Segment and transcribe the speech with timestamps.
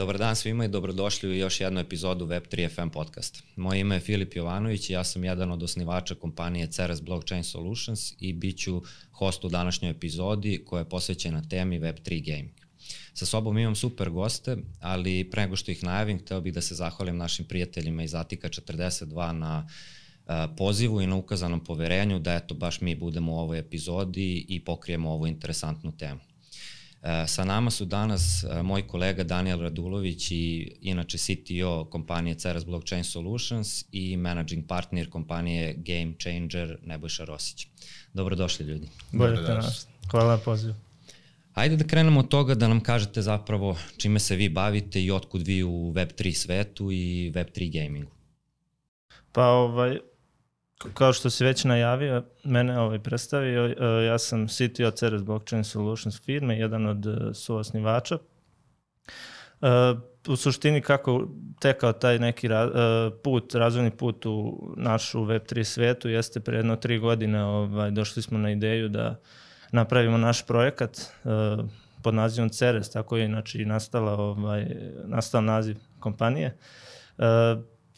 [0.00, 3.42] Dobar dan svima i dobrodošli u još jednu epizodu Web3 FM podcast.
[3.56, 8.12] Moje ime je Filip Jovanović i ja sam jedan od osnivača kompanije Ceres Blockchain Solutions
[8.18, 8.82] i bit ću
[9.12, 12.60] host u današnjoj epizodi koja je posvećena temi Web3 gaming.
[13.14, 16.74] Sa sobom imam super goste, ali pre nego što ih najavim, hteo bih da se
[16.74, 19.68] zahvalim našim prijateljima iz Atika 42 na
[20.56, 25.10] pozivu i na ukazanom poverenju da eto baš mi budemo u ovoj epizodi i pokrijemo
[25.10, 26.20] ovu interesantnu temu.
[27.26, 33.84] Sa nama su danas moj kolega Daniel Radulović i inače CTO kompanije Ceres Blockchain Solutions
[33.92, 37.66] i managing partner kompanije Game Changer Nebojša Rosić.
[38.12, 38.88] Dobrodošli ljudi.
[39.12, 39.86] Bolje te nas.
[40.10, 40.74] Hvala na pozivu.
[41.54, 45.42] Ajde da krenemo od toga da nam kažete zapravo čime se vi bavite i otkud
[45.42, 48.10] vi u Web3 svetu i Web3 gamingu.
[49.32, 49.98] Pa ovaj,
[50.94, 56.20] kao što si već najavio, mene ovaj predstavio, e, ja sam CTO Ceres Blockchain Solutions
[56.20, 58.18] firme, jedan od e, suosnivača.
[59.62, 59.68] E,
[60.28, 61.28] u suštini kako
[61.60, 62.48] tekao taj neki
[63.22, 68.38] put, razvojni put u našu Web3 svetu jeste pre jedno tri godine ovaj, došli smo
[68.38, 69.20] na ideju da
[69.72, 71.00] napravimo naš projekat
[72.02, 76.56] pod nazivom Ceres, tako je inače i nastala, ovaj, nastao naziv kompanije.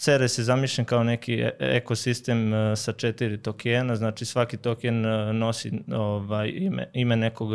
[0.03, 5.33] Ceres je zamišljen kao neki e, ekosistem e, sa četiri tokena, znači svaki token e,
[5.33, 7.51] nosi ovaj, ime, ime nekog,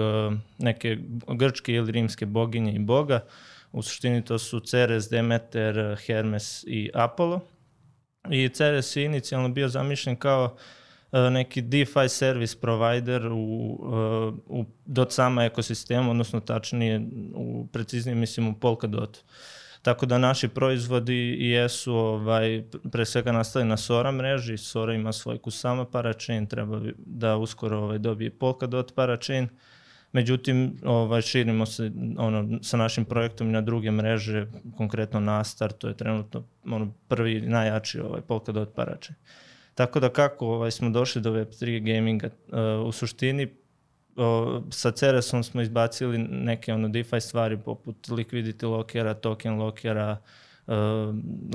[0.58, 3.20] neke grčke ili rimske boginje i boga.
[3.72, 7.40] U suštini to su Ceres, Demeter, Hermes i Apollo.
[8.30, 10.58] I Ceres je inicijalno bio zamišljen kao
[11.12, 13.38] neki DeFi service provider u,
[14.46, 17.02] u dot sama ekosistemu, odnosno tačnije
[17.36, 19.24] u preciznije mislim u Polkadot.
[19.88, 25.38] Tako da naši proizvodi jesu ovaj, pre svega nastali na Sora mreži, Sora ima svoj
[25.38, 29.48] Kusama parachain, treba da uskoro ovaj, dobije Polkadot parachain.
[30.12, 35.98] Međutim, ovaj, širimo se ono, sa našim projektom na druge mreže, konkretno Nastar, to je
[35.98, 39.16] trenutno ono, prvi najjači ovaj, Polkadot parachain.
[39.76, 43.48] Tako da kako ovaj, smo došli do Web3 gaminga, uh, u suštini
[44.18, 50.18] o, sa Ceresom smo izbacili neke ono DeFi stvari poput liquidity lockera, token lockera,
[50.68, 50.74] uh,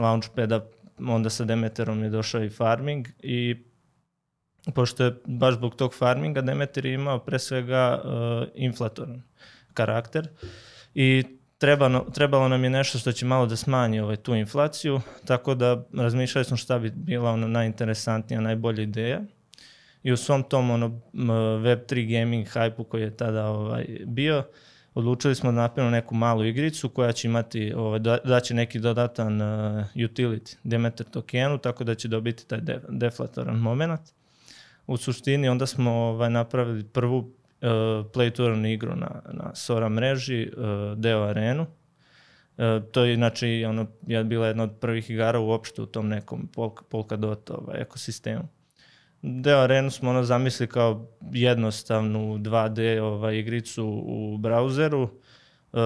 [0.00, 0.60] launchpada,
[0.98, 3.56] onda sa Demeterom je došao i farming i
[4.74, 9.22] pošto je baš zbog tog farminga Demeter je imao pre svega uh, inflatoran
[9.74, 10.28] karakter
[10.94, 11.24] i
[11.58, 15.84] trebano, trebalo nam je nešto što će malo da smanji ovaj, tu inflaciju, tako da
[15.94, 19.20] razmišljali smo šta bi bila ona najinteresantnija, najbolja ideja
[20.02, 21.00] i u svom tom ono,
[21.58, 24.44] Web3 gaming hype-u koji je tada ovaj, bio,
[24.94, 28.78] odlučili smo da napravimo neku malu igricu koja će imati, ovaj, da, da će neki
[28.78, 34.00] dodatan uh, utility Demeter tokenu, tako da će dobiti taj de, deflatoran moment.
[34.86, 37.26] U suštini onda smo ovaj, napravili prvu uh,
[38.12, 41.62] play to igru na, na Sora mreži, uh, Deo Arenu.
[41.62, 46.48] Uh, to je inače ono, je bila jedna od prvih igara uopšte u tom nekom
[46.90, 48.48] Polkadot ovaj, ekosistemu.
[49.22, 55.08] Deo Arenu smo ono zamisli kao jednostavnu 2D ovaj, igricu u brauzeru.
[55.72, 55.78] E,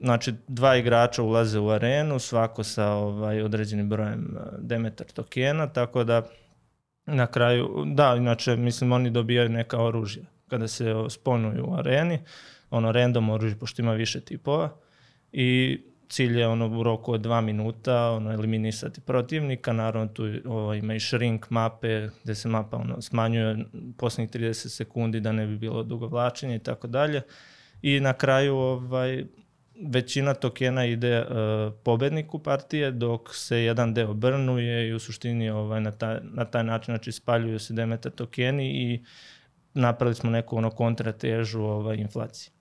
[0.00, 6.04] znači, dva igrača ulaze u arenu, svako sa ovaj, određenim brojem e, Demeter tokena, tako
[6.04, 6.22] da
[7.06, 12.20] na kraju, da, inače, mislim, oni dobijaju neka oružja kada se sponuju u areni,
[12.70, 14.70] ono random oružje, pošto ima više tipova,
[15.32, 20.74] i cilj je ono u roku od dva minuta ono, eliminisati protivnika, naravno tu ovo,
[20.74, 23.64] ima i shrink mape gde se mapa ono, smanjuje
[23.96, 27.22] poslednjih 30 sekundi da ne bi bilo dugovlačenje i tako dalje.
[27.82, 29.24] I na kraju ovaj,
[29.82, 31.26] većina tokena ide uh,
[31.84, 36.64] pobedniku partije, dok se jedan deo brnuje i u suštini ovaj, na, taj, na taj
[36.64, 39.04] način znači, spaljuju se demeta tokeni i
[39.74, 42.54] napravili smo neku ono kontratežu ovaj, inflacije.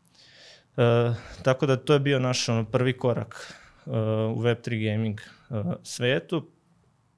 [0.77, 1.13] E,
[1.43, 3.53] tako da to je bio naš ono, prvi korak
[3.85, 3.93] uh,
[4.37, 6.49] u Web3 gaming uh, svetu.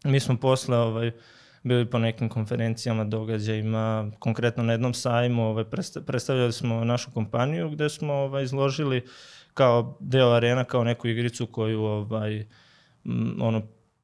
[0.04, 1.12] Mi smo posle ovaj,
[1.64, 5.66] bili po nekim konferencijama, događajima, konkretno na jednom sajmu ovaj,
[6.06, 9.06] predstavljali smo našu kompaniju gde smo ovaj, izložili
[9.54, 12.46] kao deo arena, kao neku igricu koju ovaj,
[13.06, 13.62] m, ono,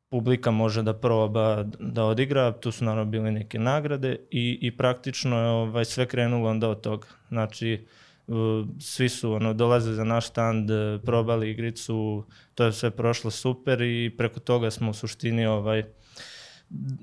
[0.10, 5.40] publika može da proba da odigra, tu su naravno bili neke nagrade i, i praktično
[5.40, 7.08] je ovaj, sve krenulo onda od toga.
[7.30, 7.86] Znači,
[8.80, 10.70] svi su ono, dolaze za naš stand,
[11.06, 12.26] probali igricu,
[12.56, 15.84] to je sve prošlo super i preko toga smo u suštini ovaj,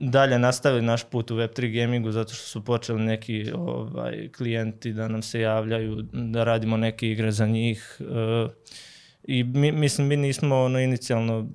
[0.01, 5.09] dalje nastavili naš put u Web3 gamingu zato što su počeli neki ovaj, klijenti da
[5.09, 8.01] nam se javljaju, da radimo neke igre za njih.
[8.01, 8.51] Uh,
[9.25, 11.49] I mi, mislim, mi nismo ono, inicijalno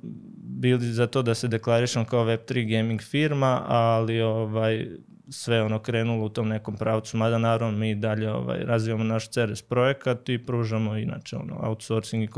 [0.64, 4.88] bili za to da se deklarišemo kao Web3 gaming firma, ali ovaj,
[5.30, 9.62] sve ono krenulo u tom nekom pravcu, mada naravno mi dalje ovaj, razvijamo naš CRS
[9.62, 12.30] projekat i pružamo inače ono, outsourcing i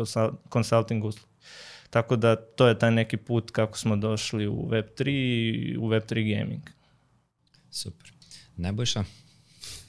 [0.53, 1.35] consulting usluge.
[1.89, 6.37] Tako da to je taj neki put kako smo došli u Web3 i u Web3
[6.37, 6.61] gaming.
[7.71, 8.11] Super.
[8.57, 9.03] Nebojša?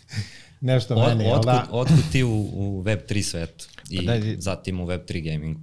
[0.60, 1.66] Nešto Od, meni, otkud, da?
[1.70, 5.56] Otkud ti u, u Web3 svetu i pa da, zatim u Web3 gaming?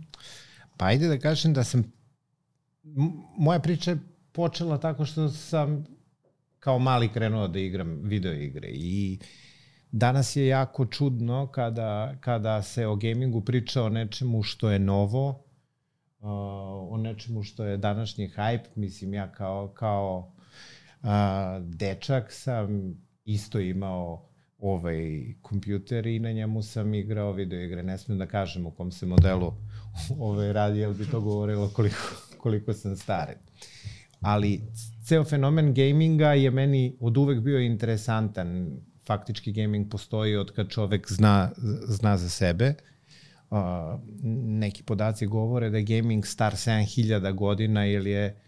[0.77, 1.91] Pa ajde da kažem da sam,
[3.37, 3.97] moja priča je
[4.31, 5.85] počela tako što sam
[6.63, 9.19] kao mali krenuo da igram video igre i
[9.91, 15.43] danas je jako čudno kada, kada se o gamingu priča o nečemu što je novo,
[16.89, 20.33] o nečemu što je današnji hype, mislim ja kao, kao
[21.01, 21.09] uh,
[21.61, 22.95] dečak sam
[23.25, 27.83] isto imao ovaj kompjuter i na njemu sam igrao video igre.
[27.83, 29.53] Ne smijem da kažem u kom se modelu
[30.19, 31.97] ovaj radi, jer bi to govorilo koliko,
[32.37, 33.37] koliko sam staren.
[34.21, 34.61] Ali
[35.03, 38.77] ceo fenomen gaminga je meni od uvek bio interesantan.
[39.05, 41.51] Faktički gaming postoji od kad čovek zna,
[41.87, 42.73] zna za sebe.
[43.49, 43.59] Uh,
[44.43, 48.43] neki podaci govore da je gaming star 7000 godina ili je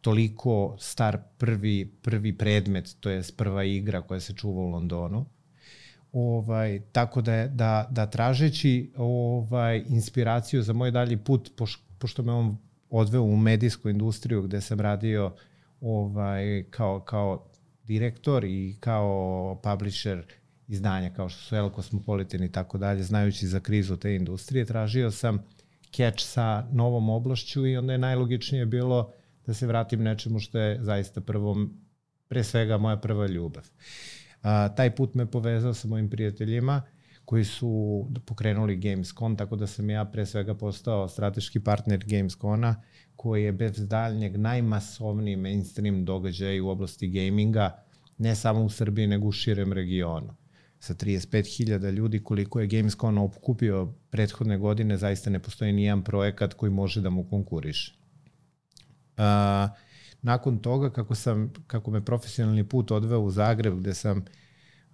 [0.00, 5.26] toliko star prvi, prvi predmet, to je prva igra koja se čuva u Londonu.
[6.12, 12.32] Ovaj, tako da, da, da tražeći ovaj, inspiraciju za moj dalji put, poš, pošto me
[12.32, 12.58] on
[12.90, 15.34] odveo u medijsku industriju gde sam radio
[15.80, 17.50] ovaj, kao, kao
[17.84, 20.24] direktor i kao publisher
[20.68, 25.10] izdanja kao što su El Cosmopolitan i tako dalje, znajući za krizu te industrije, tražio
[25.10, 25.38] sam
[25.90, 29.12] catch sa novom oblašću i onda je najlogičnije bilo
[29.46, 31.80] da se vratim nečemu što je zaista prvom,
[32.28, 33.70] pre svega moja prva ljubav.
[34.42, 36.82] A, taj put me povezao sa mojim prijateljima
[37.28, 42.82] koji su pokrenuli Gamescom, tako da sam ja pre svega postao strateški partner Gamescona,
[43.16, 47.82] koji je bez daljnjeg najmasovniji mainstream događaj u oblasti gaminga,
[48.18, 50.34] ne samo u Srbiji, nego u širem regionu.
[50.80, 56.72] Sa 35.000 ljudi koliko je Gamescom opkupio prethodne godine, zaista ne postoji nijedan projekat koji
[56.72, 57.94] može da mu konkuriše.
[59.18, 59.24] Uh,
[60.22, 64.24] nakon toga, kako, sam, kako me profesionalni put odveo u Zagreb, gde sam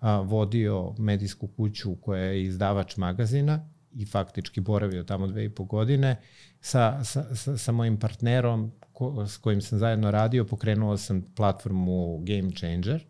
[0.05, 5.65] a, vodio medijsku kuću koja je izdavač magazina i faktički boravio tamo dve i po
[5.65, 6.17] godine,
[6.61, 12.19] sa, sa, sa, sa mojim partnerom ko, s kojim sam zajedno radio, pokrenuo sam platformu
[12.19, 13.05] Game Changer,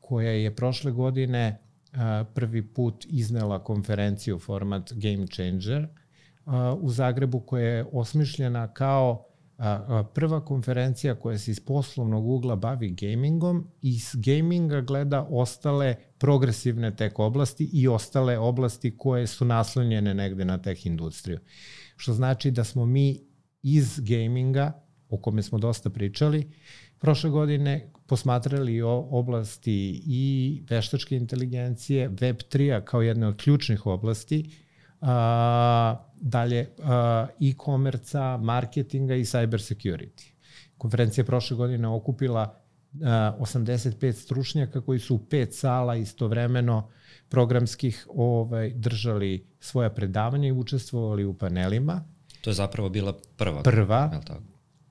[0.00, 1.58] koja je prošle godine
[1.92, 5.88] a, prvi put iznela konferenciju format Game Changer
[6.44, 9.27] a, u Zagrebu koja je osmišljena kao
[10.14, 16.96] prva konferencija koja se iz poslovnog ugla bavi gamingom i iz gaminga gleda ostale progresivne
[16.96, 21.38] tech oblasti i ostale oblasti koje su naslonjene negde na tech industriju.
[21.96, 23.20] Što znači da smo mi
[23.62, 26.50] iz gaminga, o kome smo dosta pričali,
[26.98, 34.50] prošle godine posmatrali o oblasti i veštačke inteligencije, Web3-a kao jedne od ključnih oblasti,
[35.00, 36.68] a, dalje
[37.50, 40.32] e-komerca, marketinga i cyber security.
[40.78, 42.60] Konferencija prošle godine okupila
[42.92, 46.90] 85 stručnjaka koji su u pet sala istovremeno
[47.28, 52.04] programskih ovaj, držali svoja predavanja i učestvovali u panelima.
[52.40, 53.62] To je zapravo bila prva.
[53.62, 54.42] Prva, je tako?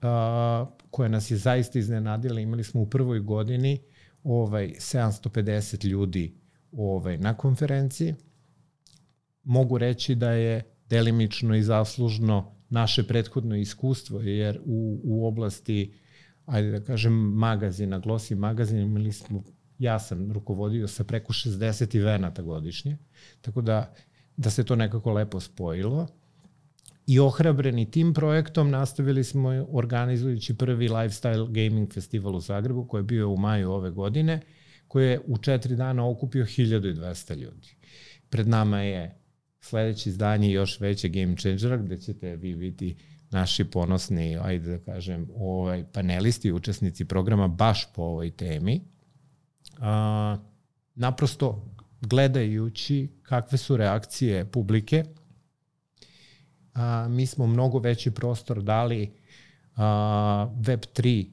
[0.01, 2.39] A, koja nas je zaista iznenadila.
[2.39, 3.79] Imali smo u prvoj godini
[4.23, 6.35] ovaj, 750 ljudi
[6.71, 8.15] ovaj, na konferenciji.
[9.43, 15.93] Mogu reći da je delimično i zaslužno naše prethodno iskustvo, jer u, u oblasti,
[16.45, 19.43] ajde da kažem, magazina, Glossy magazin, imali smo,
[19.79, 22.97] ja sam rukovodio sa preko 60 evenata godišnje,
[23.41, 23.93] tako da,
[24.37, 26.07] da se to nekako lepo spojilo.
[27.07, 33.03] I ohrabreni tim projektom nastavili smo organizujući prvi lifestyle gaming festival u Zagrebu koji je
[33.03, 34.41] bio u maju ove godine,
[34.87, 37.75] koji je u četiri dana okupio 1200 ljudi.
[38.29, 39.16] Pred nama je
[39.67, 42.95] sledeće izdanje još veće Game Changera gde ćete vi biti
[43.29, 48.81] naši ponosni, ajde da kažem, ovaj, panelisti, učesnici programa baš po ovoj temi.
[49.79, 50.37] A,
[50.95, 51.65] naprosto
[52.01, 55.03] gledajući kakve su reakcije publike,
[56.73, 59.11] a, mi smo mnogo veći prostor dali
[59.75, 61.25] a, Web3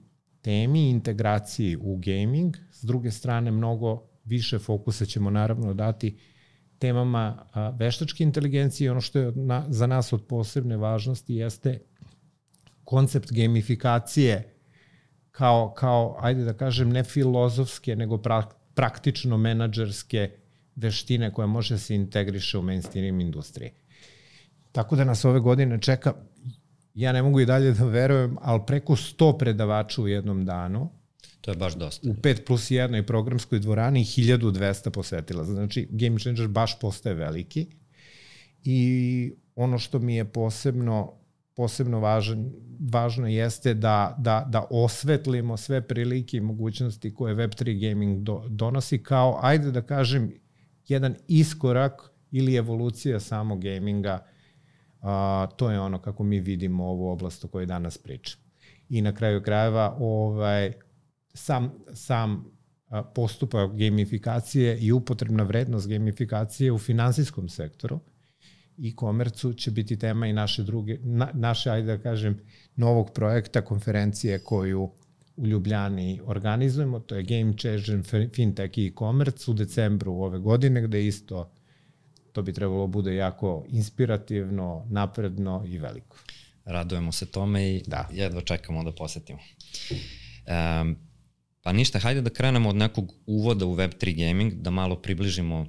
[0.43, 2.57] temi, integraciji u gaming.
[2.73, 6.17] S druge strane, mnogo više fokusa ćemo naravno dati
[6.79, 7.47] temama
[7.79, 9.33] veštačke inteligencije ono što je
[9.69, 11.79] za nas od posebne važnosti jeste
[12.85, 14.55] koncept gamifikacije
[15.31, 18.43] kao, kao, ajde da kažem, ne filozofske, nego pra,
[18.75, 20.31] praktično menadžerske
[20.77, 23.71] veštine koja može se integriše u mainstream industriji.
[24.73, 26.15] Tako da nas ove godine čeka,
[26.95, 30.91] ja ne mogu i dalje da verujem, ali preko 100 predavača u jednom danu.
[31.45, 32.11] To je baš dosta.
[32.11, 35.45] U 5 plus 1 programskoj dvorani 1200 posetila.
[35.45, 37.67] Znači, Game Changer baš postaje veliki.
[38.65, 41.25] I ono što mi je posebno
[41.57, 42.53] posebno važan,
[42.93, 49.03] važno jeste da, da, da osvetlimo sve prilike i mogućnosti koje Web3 gaming do, donosi
[49.03, 50.33] kao, ajde da kažem,
[50.89, 54.27] jedan iskorak ili evolucija samog gaminga.
[55.01, 58.41] A, to je ono kako mi vidimo ovu oblast o kojoj danas pričam.
[58.89, 60.73] I na kraju krajeva ovaj,
[61.35, 62.45] sam, sam
[63.15, 68.01] postupak gamifikacije i upotrebna vrednost gamifikacije u finansijskom sektoru–
[68.83, 72.41] e-komercu će biti tema i naše druge, na, naše, ajde da kažem,
[72.77, 74.91] novog projekta, konferencije koju
[75.37, 81.07] u Ljubljani organizujemo, to je Game Changer Fintech i e-commerce u decembru ove godine, gde
[81.07, 81.51] isto
[82.33, 86.17] to bi trebalo bude jako inspirativno, napredno i veliko.
[86.65, 88.09] Radujemo se tome i da.
[88.13, 89.39] jedva čekamo da posetimo.
[90.81, 90.97] Um,
[91.65, 95.67] pa ništa, hajde da krenemo od nekog uvoda u Web3 gaming, da malo približimo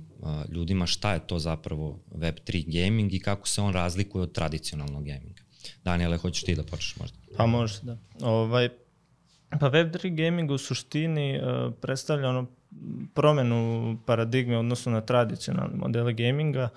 [0.50, 5.44] ljudima šta je to zapravo Web3 gaming i kako se on razlikuje od tradicionalnog gaminga.
[5.84, 7.18] Daniele, hoćeš ti da počneš možda?
[7.38, 7.98] Pa može, da.
[8.22, 8.70] Ovaj,
[9.60, 12.46] pa Web3 gaming u suštini uh, predstavlja ono
[13.14, 16.70] promenu paradigme odnosno na tradicionalne modele gaminga,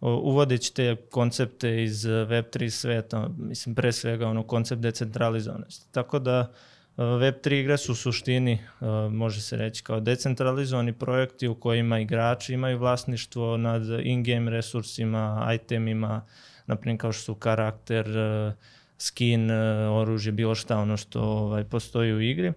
[0.00, 5.92] uvodeći te koncepte iz Web3 sveta, mislim pre svega ono koncept decentralizovanosti.
[5.92, 6.56] Tako da uh,
[6.96, 12.54] Web3 igre su u suštini, e, može se reći, kao decentralizovani projekti u kojima igrači
[12.54, 16.26] imaju vlasništvo nad in-game resursima, itemima,
[16.66, 18.52] naprimjer kao što su karakter, e,
[18.98, 22.52] skin, e, oružje, bilo šta ono što ovaj, postoji u igri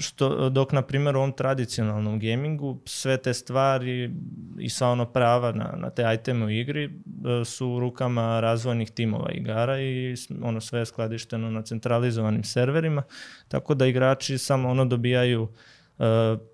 [0.00, 4.10] što, dok na primjer u ovom tradicionalnom gamingu sve te stvari
[4.58, 8.90] i sva ono prava na, na te iteme u igri e, su u rukama razvojnih
[8.90, 13.02] timova igara i ono sve je skladišteno na centralizovanim serverima,
[13.48, 16.06] tako da igrači samo ono dobijaju uh,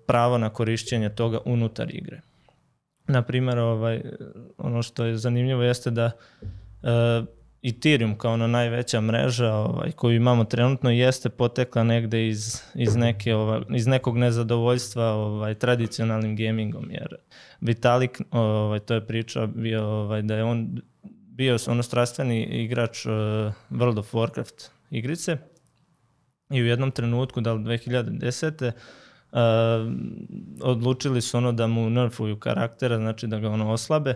[0.07, 2.21] pravo na korišćenje toga unutar igre.
[3.07, 4.01] Na primjer, ovaj,
[4.57, 6.11] ono što je zanimljivo jeste da
[6.81, 6.89] uh,
[7.63, 13.35] Ethereum kao ona najveća mreža ovaj, koju imamo trenutno jeste potekla negde iz, iz, neke,
[13.35, 17.15] ovaj, iz nekog nezadovoljstva ovaj, tradicionalnim gamingom, jer
[17.61, 20.81] Vitalik, ovaj, to je priča bio ovaj, da je on
[21.41, 23.11] bio ono strastveni igrač uh,
[23.69, 25.37] World of Warcraft igrice
[26.49, 28.71] i u jednom trenutku, da li 2010.
[29.31, 29.37] Uh,
[30.61, 34.15] odlučili su ono da mu nerfuju karaktera, znači da ga ono oslabe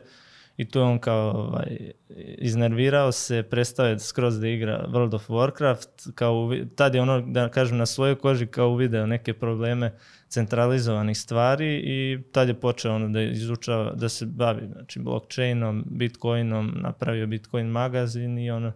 [0.57, 1.91] i tu je on kao ovaj,
[2.37, 7.49] iznervirao se, prestao je skroz da igra World of Warcraft, kao, tad je ono, da
[7.49, 9.93] kažem, na svojoj koži kao uvideo neke probleme
[10.27, 16.73] centralizovanih stvari i tad je počeo ono da izučava, da se bavi znači, blockchainom, bitcoinom,
[16.75, 18.71] napravio bitcoin magazin i ono,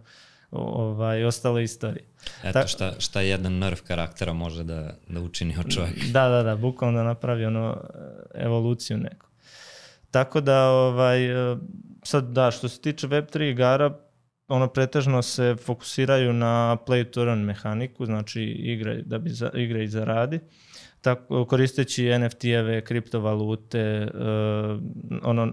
[0.50, 2.04] ovaj, ostale istorije.
[2.44, 6.00] Eto Ta, šta, šta jedan nerf karaktera može da, da učini od čovjeka.
[6.12, 7.76] Da, da, da, bukvalno da napravi ono,
[8.34, 9.29] evoluciju neku.
[10.10, 11.56] Tako da, ovaj, e,
[12.02, 13.98] sad da, što se tiče Web3 igara,
[14.48, 19.84] ono pretežno se fokusiraju na play to earn mehaniku, znači igre da bi za, igre
[19.84, 20.40] i zaradi.
[21.00, 24.20] Tako, koristeći NFT-eve, kriptovalute, uh,
[25.22, 25.52] ono,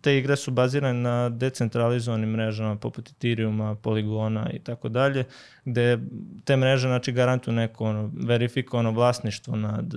[0.00, 5.24] te igre su bazirane na decentralizovanim mrežama poput Ethereuma, Poligona i tako dalje,
[5.64, 5.98] gde
[6.44, 9.94] te mreže znači, garantuju neko ono, verifikovano vlasništvo nad,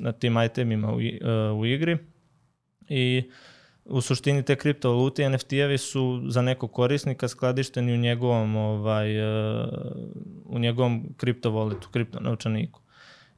[0.00, 1.98] nad tim itemima u, uh, u igri
[2.92, 3.30] i
[3.84, 9.66] u suštini te kriptovalute i NFT-evi su za nekog korisnika skladišteni u njegovom ovaj e,
[10.44, 12.80] u njegovom kriptovoletu, kriptonovčaniku.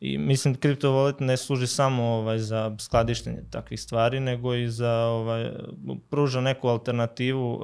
[0.01, 5.51] I mislim kriptovolet ne služi samo ovaj za skladištenje takvih stvari, nego i za ovaj
[6.11, 7.61] pruža neku alternativu uh,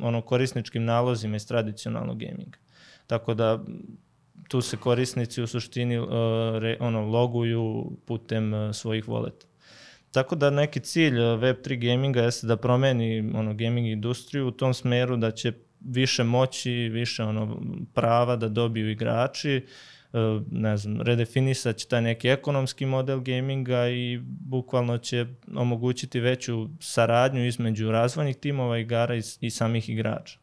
[0.00, 2.58] ono korisničkim nalozima iz tradicionalnog gaminga.
[3.06, 3.64] Tako da
[4.48, 6.08] tu se korisnici u suštini uh,
[6.58, 9.49] re, ono loguju putem uh, svojih voleta.
[10.12, 14.74] Tako da neki cilj eh, Web3 gaminga jeste da promeni ono, gaming industriju u tom
[14.74, 17.62] smeru da će više moći, više ono,
[17.94, 19.66] prava da dobiju igrači,
[20.12, 20.18] eh,
[20.50, 27.46] ne znam, redefinisat će taj neki ekonomski model gaminga i bukvalno će omogućiti veću saradnju
[27.46, 30.38] između razvojnih timova igara i, i samih igrača.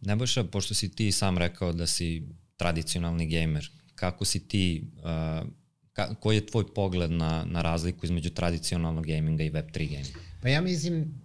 [0.00, 2.22] Nebojša, pošto si ti sam rekao da si
[2.56, 5.48] tradicionalni gamer, kako si ti uh,
[5.92, 10.18] Ka, koji je tvoj pogled na, na razliku između tradicionalnog gaminga i Web3 gaminga?
[10.42, 11.22] Pa ja mislim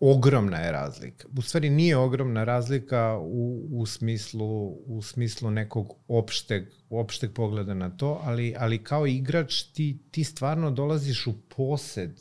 [0.00, 1.28] ogromna je razlika.
[1.38, 7.96] U stvari nije ogromna razlika u, u, smislu, u smislu nekog opšteg, opšteg pogleda na
[7.96, 12.20] to, ali, ali kao igrač ti, ti stvarno dolaziš u posed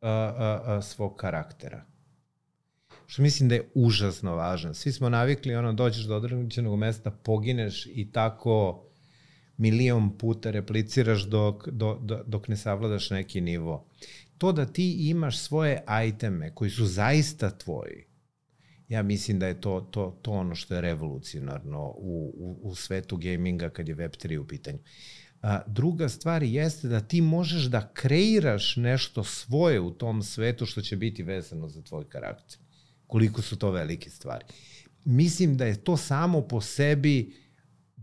[0.00, 1.84] a, a, a, svog karaktera.
[3.06, 4.74] Što mislim da je užasno važno.
[4.74, 8.84] Svi smo navikli, ono, dođeš do određenog mesta, pogineš i tako
[9.60, 13.86] milion puta repliciraš dok, do, do, dok ne savladaš neki nivo.
[14.38, 18.04] To da ti imaš svoje iteme koji su zaista tvoji,
[18.88, 23.16] ja mislim da je to, to, to ono što je revolucionarno u, u, u svetu
[23.16, 24.78] gaminga kad je Web3 u pitanju.
[25.42, 30.82] A, druga stvar jeste da ti možeš da kreiraš nešto svoje u tom svetu što
[30.82, 32.58] će biti vezano za tvoj karakter.
[33.06, 34.44] Koliko su to velike stvari.
[35.04, 37.32] Mislim da je to samo po sebi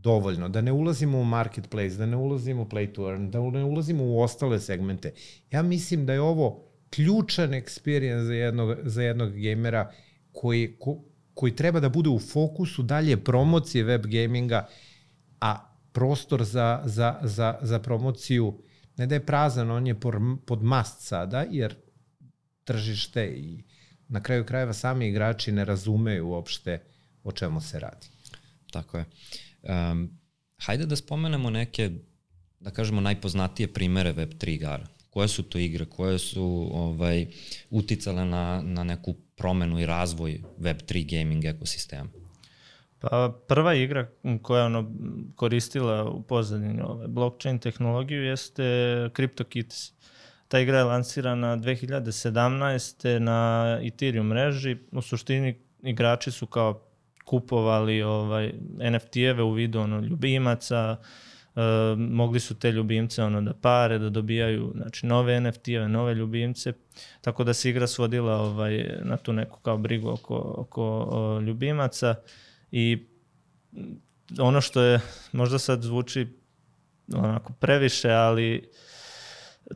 [0.07, 3.63] dovoljno, da ne ulazimo u marketplace, da ne ulazimo u play to earn, da ne
[3.63, 5.11] ulazimo u ostale segmente.
[5.51, 9.91] Ja mislim da je ovo ključan experience za jednog, za jednog gamera
[10.31, 14.67] koji, ko, koji treba da bude u fokusu dalje promocije web gaminga,
[15.41, 15.55] a
[15.91, 18.53] prostor za, za, za, za promociju
[18.97, 19.95] ne da je prazan, on je
[20.45, 21.75] pod mast sada, jer
[22.63, 23.63] tržište i
[24.07, 26.79] na kraju krajeva sami igrači ne razumeju uopšte
[27.23, 28.07] o čemu se radi.
[28.71, 29.05] Tako je.
[29.67, 30.19] Um,
[30.57, 31.91] hajde da spomenemo neke,
[32.59, 34.87] da kažemo, najpoznatije primere Web3 igara.
[35.09, 37.27] Koje su to igre, koje su ovaj,
[37.69, 42.09] uticale na, na neku promenu i razvoj Web3 gaming ekosistema?
[42.99, 44.09] Pa prva igra
[44.41, 44.91] koja ono
[45.35, 48.63] koristila u pozadini ove blockchain tehnologiju jeste
[49.13, 49.91] CryptoKitties.
[50.47, 53.19] Ta igra je lansirana 2017.
[53.19, 54.77] na Ethereum mreži.
[54.91, 56.86] U suštini igrači su kao
[57.27, 60.95] kupovali ovaj NFT-eve u vidu ono ljubimaca,
[61.57, 66.73] Uh, mogli su te ljubimce ono da pare, da dobijaju znači, nove NFT-eve, nove ljubimce,
[67.21, 72.15] tako da se igra svodila ovaj, na tu neku kao brigu oko, oko o, ljubimaca.
[72.71, 73.07] I
[74.39, 74.99] ono što je,
[75.31, 76.27] možda sad zvuči
[77.13, 78.69] onako previše, ali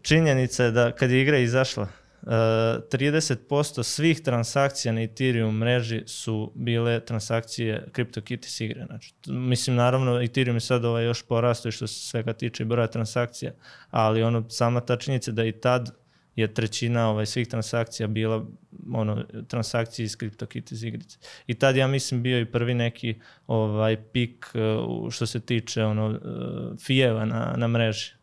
[0.01, 1.88] činjenica je da kad je igra izašla,
[2.24, 8.86] 30% svih transakcija na Ethereum mreži su bile transakcije CryptoKitties igre.
[8.86, 12.88] Znači, mislim, naravno, Ethereum je sad ovaj još porasto i što se svega tiče broja
[12.88, 13.51] transakcija,
[13.90, 15.90] ali ono, sama ta činjenica da i tad
[16.36, 18.46] je trećina ovaj, svih transakcija bila
[18.94, 21.18] ono, transakcije iz CryptoKitties igrice.
[21.48, 23.16] I tad ja mislim bio i prvi neki
[23.48, 28.14] ovaj pik uh, što se tiče ono uh, fijeva na, na mreži.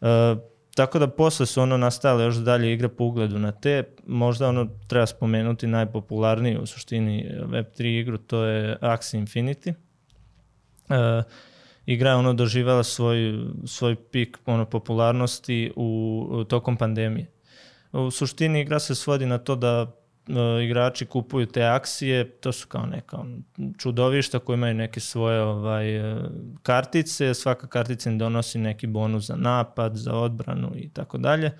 [0.00, 0.08] Uh,
[0.74, 4.68] tako da posle su ono nastale još dalje igre po ugledu na te, možda ono
[4.86, 9.74] treba spomenuti najpopularniju u suštini Web3 igru, to je Axie Infinity.
[10.88, 11.24] Uh,
[11.86, 17.26] igra je ono doživela svoj, svoj pik ono, popularnosti u, tokom pandemije.
[17.92, 20.01] U suštini igra se svodi na to da
[20.64, 23.18] igrači kupuju te akcije, to su kao neka
[23.78, 26.16] čudovišta koje imaju neke svoje ovaj, e,
[26.62, 31.52] kartice, svaka kartica im donosi neki bonus za napad, za odbranu i tako dalje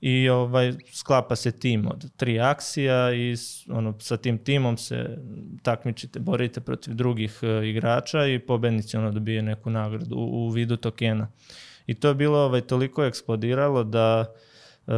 [0.00, 3.36] i ovaj sklapa se tim od tri akcija i
[3.68, 5.18] ono sa tim timom se
[5.62, 10.76] takmičite, borite protiv drugih uh, igrača i pobednici ono dobije neku nagradu u, u vidu
[10.76, 11.28] tokena.
[11.86, 14.34] I to je bilo ovaj toliko eksplodiralo da
[14.86, 14.94] uh,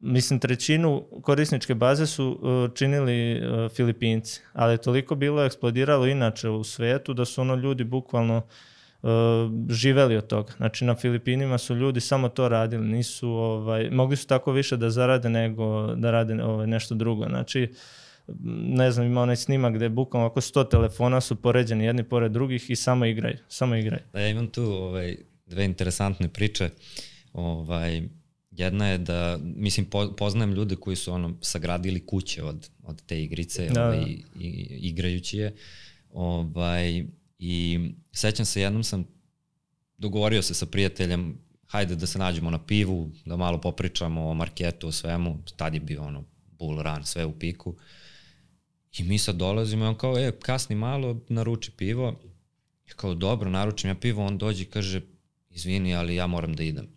[0.00, 6.48] mislim trećinu korisničke baze su uh, činili uh, Filipinci, ali je toliko bilo eksplodiralo inače
[6.48, 8.36] u svetu da su ono ljudi bukvalno
[9.02, 9.10] uh,
[9.70, 10.52] živeli od toga.
[10.56, 14.90] Znači na Filipinima su ljudi samo to radili, nisu ovaj mogli su tako više da
[14.90, 17.24] zarade nego da rade ovaj nešto drugo.
[17.28, 17.74] Znači
[18.62, 22.70] ne znam, ima onaj snimak gde bukvalno oko 100 telefona su poređeni jedni pored drugih
[22.70, 24.02] i samo igraju, samo igraju.
[24.12, 26.70] Da, ja imam tu ovaj, dve interesantne priče.
[27.32, 28.02] Ovaj,
[28.56, 33.22] jedna je da, mislim, po, poznajem ljude koji su ono, sagradili kuće od, od te
[33.22, 34.06] igrice da, ovaj, da.
[34.40, 35.54] i, igrajući je.
[36.10, 37.04] Ovaj,
[37.38, 37.80] I
[38.12, 39.06] sećam se, jednom sam
[39.98, 44.88] dogovorio se sa prijateljem, hajde da se nađemo na pivu, da malo popričamo o marketu,
[44.88, 45.38] o svemu.
[45.56, 46.24] Tad je bio ono
[46.58, 47.76] bull run, sve u piku.
[48.98, 52.20] I mi sad dolazimo i on kao, e, kasni malo, naruči pivo.
[52.86, 55.00] I kao, dobro, naručim ja pivo, on dođe i kaže,
[55.50, 56.88] izvini, ali ja moram da idem.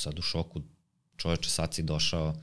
[0.00, 0.62] Sad u šoku,
[1.16, 2.34] čoveče, sad si došao,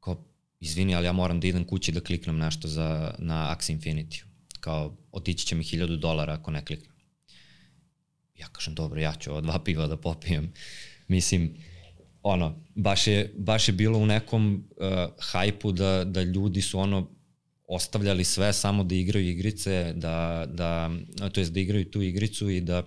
[0.00, 0.24] kao,
[0.60, 4.30] izvini, ali ja moram da idem kući da kliknem nešto za, na Axie Infinity
[4.60, 6.96] kao otići će mi hiljadu dolara ako ne kliknem.
[8.38, 10.52] Ja kažem, dobro, ja ću ova dva piva da popijem.
[11.08, 11.56] Mislim,
[12.22, 14.86] ono, baš je, baš je bilo u nekom uh,
[15.18, 17.10] hajpu da, da ljudi su ono
[17.68, 20.90] ostavljali sve samo da igraju igrice, da, da,
[21.32, 22.82] to jest da igraju tu igricu i da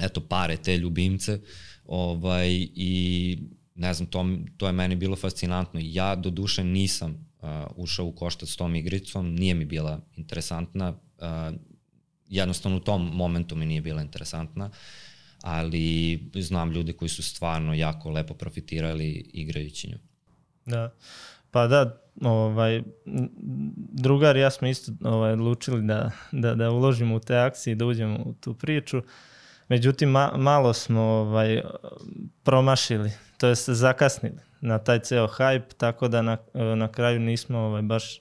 [0.00, 1.40] eto pare te ljubimce
[1.90, 3.38] ovaj, i
[3.74, 4.26] ne znam, to,
[4.56, 5.80] to je meni bilo fascinantno.
[5.82, 10.88] Ja do duše nisam uh, ušao u koštac s tom igricom, nije mi bila interesantna,
[10.88, 11.56] uh,
[12.28, 14.70] jednostavno u tom momentu mi nije bila interesantna,
[15.42, 19.98] ali znam ljude koji su stvarno jako lepo profitirali igrajući nju.
[20.66, 20.94] Da,
[21.50, 22.82] pa da, ovaj,
[23.92, 27.86] drugar ja smo isto ovaj, odlučili da, da, da uložimo u te akcije i da
[27.86, 29.02] uđemo u tu priču.
[29.70, 31.62] Međutim, ma, malo smo ovaj,
[32.42, 36.36] promašili, to jest zakasnili na taj ceo hype, tako da na,
[36.76, 38.20] na kraju nismo ovaj, baš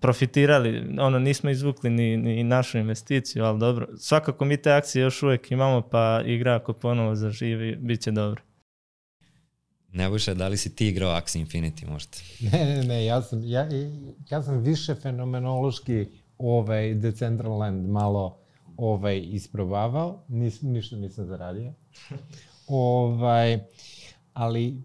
[0.00, 3.88] profitirali, ono nismo izvukli ni, ni našu investiciju, ali dobro.
[3.98, 8.42] Svakako mi te akcije još uvek imamo, pa igra ako ponovo zaživi, bit će dobro.
[9.92, 12.16] Nebojša, da li si ti igrao Axie Infinity možda?
[12.52, 13.68] Ne, ne, ne, ja sam, ja,
[14.30, 16.06] ja sam više fenomenološki
[16.38, 18.43] ovaj, Decentraland malo
[18.76, 21.72] ovaj, isprobavao, Nis, ništa nisam zaradio.
[22.68, 23.58] ovaj,
[24.32, 24.82] ali,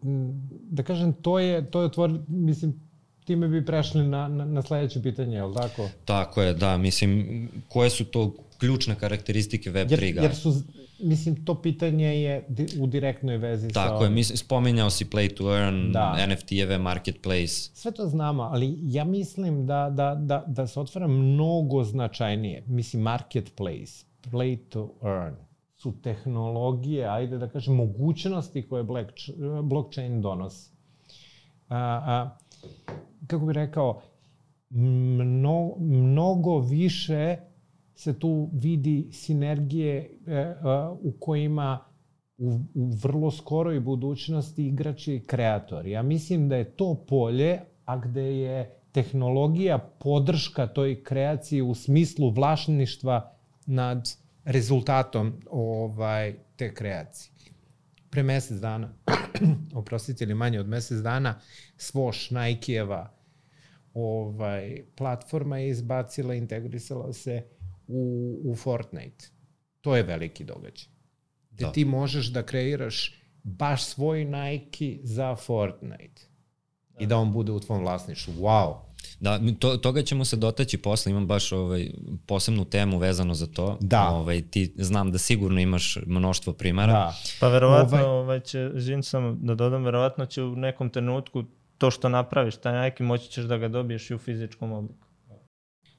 [0.69, 2.88] da kažem, to je, to je otvor, mislim,
[3.29, 5.89] time bi prešli na, na, na sledeće pitanje, je li tako?
[6.05, 10.53] Tako je, da, mislim, koje su to ključne karakteristike Web3 jer, jer su,
[10.99, 12.47] mislim, to pitanje je
[12.79, 13.91] u direktnoj vezi Tako sa...
[13.91, 16.15] Tako je, mislim, spominjao si Play to Earn, da.
[16.29, 17.69] NFT-eve, Marketplace.
[17.73, 22.63] Sve to znamo, ali ja mislim da, da, da, da se otvara mnogo značajnije.
[22.67, 25.35] Mislim, Marketplace, Play to Earn,
[25.77, 28.85] su tehnologije, ajde da kažem, mogućnosti koje
[29.63, 30.71] blockchain donosi.
[31.69, 32.37] A, a,
[33.27, 34.01] kako bih rekao,
[34.69, 37.37] mno, mnogo više
[37.95, 40.55] se tu vidi sinergije e, e,
[41.01, 41.79] u kojima
[42.37, 45.91] u, u vrlo skoroj budućnosti igrači i kreatori.
[45.91, 52.29] Ja mislim da je to polje, a gde je tehnologija podrška toj kreaciji u smislu
[52.29, 53.31] vlašništva
[53.65, 57.38] nad rezultatom ovaj te kreacije.
[58.09, 58.93] Pre mesec dana,
[59.73, 61.39] oprostite ili manje od mesec dana,
[61.77, 63.19] Svoš, Nike-eva
[63.93, 67.43] ovaj, platforma je izbacila, integrisala se
[67.87, 69.25] u, u Fortnite.
[69.81, 70.87] To je veliki događaj.
[71.51, 71.71] Gde da.
[71.71, 76.21] ti možeš da kreiraš baš svoj Nike za Fortnite.
[76.89, 77.03] Da.
[77.03, 78.33] I da on bude u tvom vlasništvu.
[78.33, 78.88] Wow!
[79.19, 81.91] Da, to, toga ćemo se dotaći posle, imam baš ovaj,
[82.25, 83.77] posebnu temu vezano za to.
[83.81, 84.09] Da.
[84.09, 86.93] Ovaj, ti znam da sigurno imaš mnoštvo primara.
[86.93, 87.15] Da.
[87.39, 88.09] Pa verovatno ovaj...
[88.09, 91.43] ovaj će, žin samo da dodam, verovatno će u nekom trenutku
[91.77, 95.09] to što napraviš, taj Nike, moći ćeš da ga dobiješ i u fizičkom obliku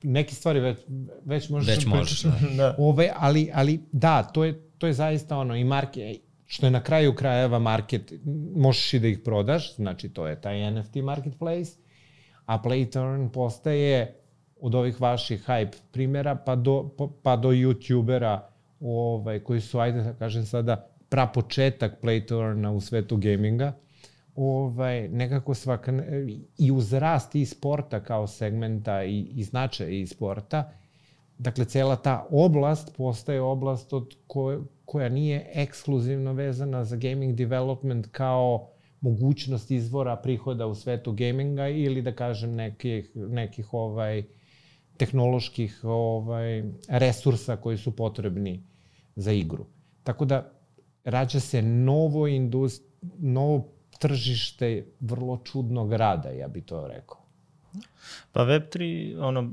[0.02, 0.78] neke stvari već,
[1.24, 2.32] već možeš već da možeš, da.
[2.56, 2.74] da.
[2.78, 6.14] Ove, ali, ali da, to je, to je zaista ono i marke,
[6.46, 8.12] što je na kraju krajeva market,
[8.56, 11.70] možeš i da ih prodaš, znači to je taj NFT marketplace,
[12.50, 14.14] a Playturn postaje
[14.60, 16.90] od ovih vaših hype primjera pa do,
[17.22, 18.40] pa do youtubera
[18.80, 23.72] ovaj, koji su, ajde da kažem sada, prapočetak Playturna u svetu gaminga,
[24.34, 25.92] ovaj, nekako svaka,
[26.58, 30.72] i uz rast i sporta kao segmenta i, i značaja i sporta,
[31.38, 38.06] dakle, cela ta oblast postaje oblast od koje, koja nije ekskluzivno vezana za gaming development
[38.12, 44.24] kao mogućnost izvora prihoda u svetu gaminga ili da kažem nekih, nekih ovaj,
[44.96, 48.62] tehnoloških ovaj, resursa koji su potrebni
[49.16, 49.66] za igru.
[50.02, 50.52] Tako da
[51.04, 52.84] rađa se novo indust,
[53.18, 57.20] novo tržište vrlo čudnog rada, ja bi to rekao.
[58.32, 59.52] Pa Web3, ono,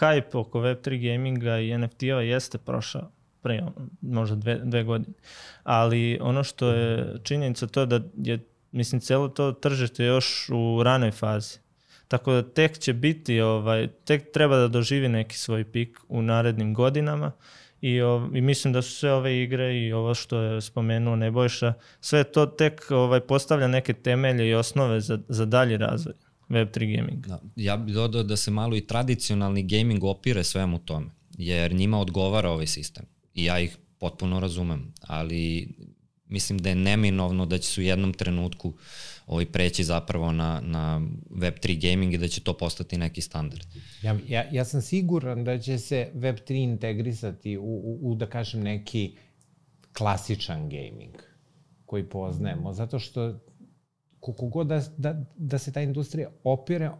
[0.00, 3.10] hype oko Web3 gaminga i NFT-ova jeste prošao
[3.42, 3.62] pre
[4.00, 5.14] možda dve, dve godine.
[5.62, 10.82] Ali ono što je činjenica to je da je, mislim, celo to tržište još u
[10.82, 11.58] ranoj fazi.
[12.08, 16.74] Tako da tek će biti, ovaj, tek treba da doživi neki svoj pik u narednim
[16.74, 17.32] godinama
[17.80, 21.72] I, o, I mislim da su sve ove igre i ovo što je spomenuo Nebojša,
[22.00, 26.14] sve to tek ovaj, postavlja neke temelje i osnove za, za dalji razvoj
[26.48, 27.26] Web3 gaming.
[27.26, 31.06] Da, ja bih dodao da se malo i tradicionalni gaming opire svemu tome,
[31.38, 33.04] jer njima odgovara ovaj sistem.
[33.34, 35.68] I ja ih potpuno razumem, ali
[36.28, 38.72] mislim da je neminovno da će se u jednom trenutku
[39.26, 43.66] ovaj, preći zapravo na, na Web3 gaming i da će to postati neki standard.
[44.02, 48.62] Ja, ja, ja sam siguran da će se Web3 integrisati u, u, u da kažem,
[48.62, 49.16] neki
[49.92, 51.14] klasičan gaming
[51.86, 53.34] koji poznajemo, zato što
[54.20, 56.90] koliko god da, da, da se ta industrija opire,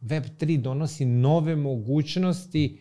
[0.00, 2.78] Web3 donosi nove mogućnosti,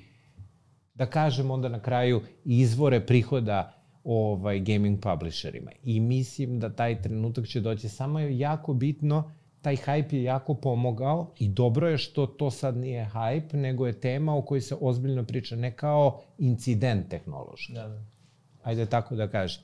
[0.93, 3.78] da kažem onda na kraju, izvore prihoda
[4.11, 5.71] ovaj, gaming publisherima.
[5.83, 7.89] I mislim da taj trenutak će doći.
[7.89, 12.77] Samo je jako bitno, taj hype je jako pomogao i dobro je što to sad
[12.77, 17.73] nije hype, nego je tema o kojoj se ozbiljno priča, ne kao incident tehnološki.
[17.73, 18.03] Da, da.
[18.63, 19.63] Ajde tako da kažem.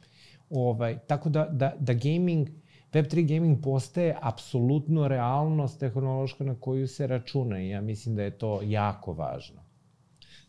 [0.50, 2.50] Ovaj, tako da, da, da gaming,
[2.94, 8.38] Web3 gaming postaje apsolutno realnost tehnološka na koju se računa i ja mislim da je
[8.38, 9.62] to jako važno.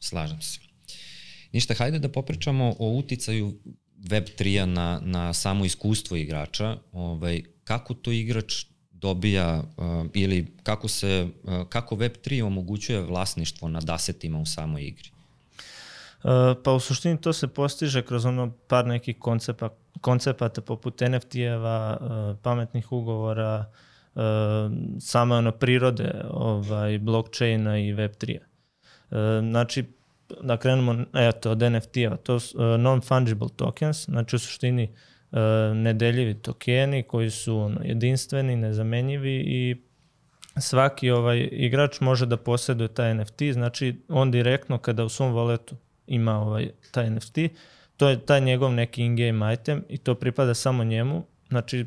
[0.00, 0.60] Slažem se.
[1.52, 3.52] Ništa, hajde da popričamo o uticaju
[3.98, 6.76] Web3-a na, na samo iskustvo igrača.
[6.92, 13.90] Ovaj, kako to igrač dobija uh, ili kako se uh, kako Web3 omogućuje vlasništvo nad
[13.90, 15.10] asetima u samoj igri?
[16.64, 19.68] pa u suštini to se postiže kroz ono par nekih koncepa,
[20.00, 21.98] koncepata poput NFT-eva,
[22.42, 23.72] pametnih ugovora,
[25.00, 28.44] same ono prirode ovaj, blockchaina i Web3-a.
[29.10, 29.84] Uh, znači,
[30.42, 34.88] da krenemo eto, od NFT-eva, to su uh, non-fungible tokens, znači u suštini
[35.30, 35.38] uh,
[35.76, 39.76] nedeljivi tokeni koji su jedinstveni, nezamenjivi i
[40.60, 45.76] svaki ovaj igrač može da posjeduje taj NFT, znači on direktno kada u svom voletu
[46.06, 47.38] ima ovaj taj NFT,
[47.96, 51.86] to je taj njegov neki in-game item i to pripada samo njemu, znači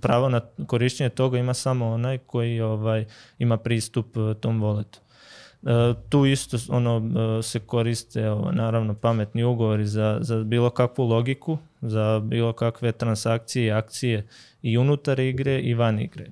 [0.00, 3.04] pravo na korišćenje toga ima samo onaj koji ovaj
[3.38, 5.00] ima pristup eh, tom voletu.
[5.66, 7.02] E, tu isto ono
[7.38, 12.92] e, se koriste ovo, naravno pametni ugovori za, za bilo kakvu logiku, za bilo kakve
[12.92, 14.26] transakcije i akcije
[14.62, 16.26] i unutar igre i van igre.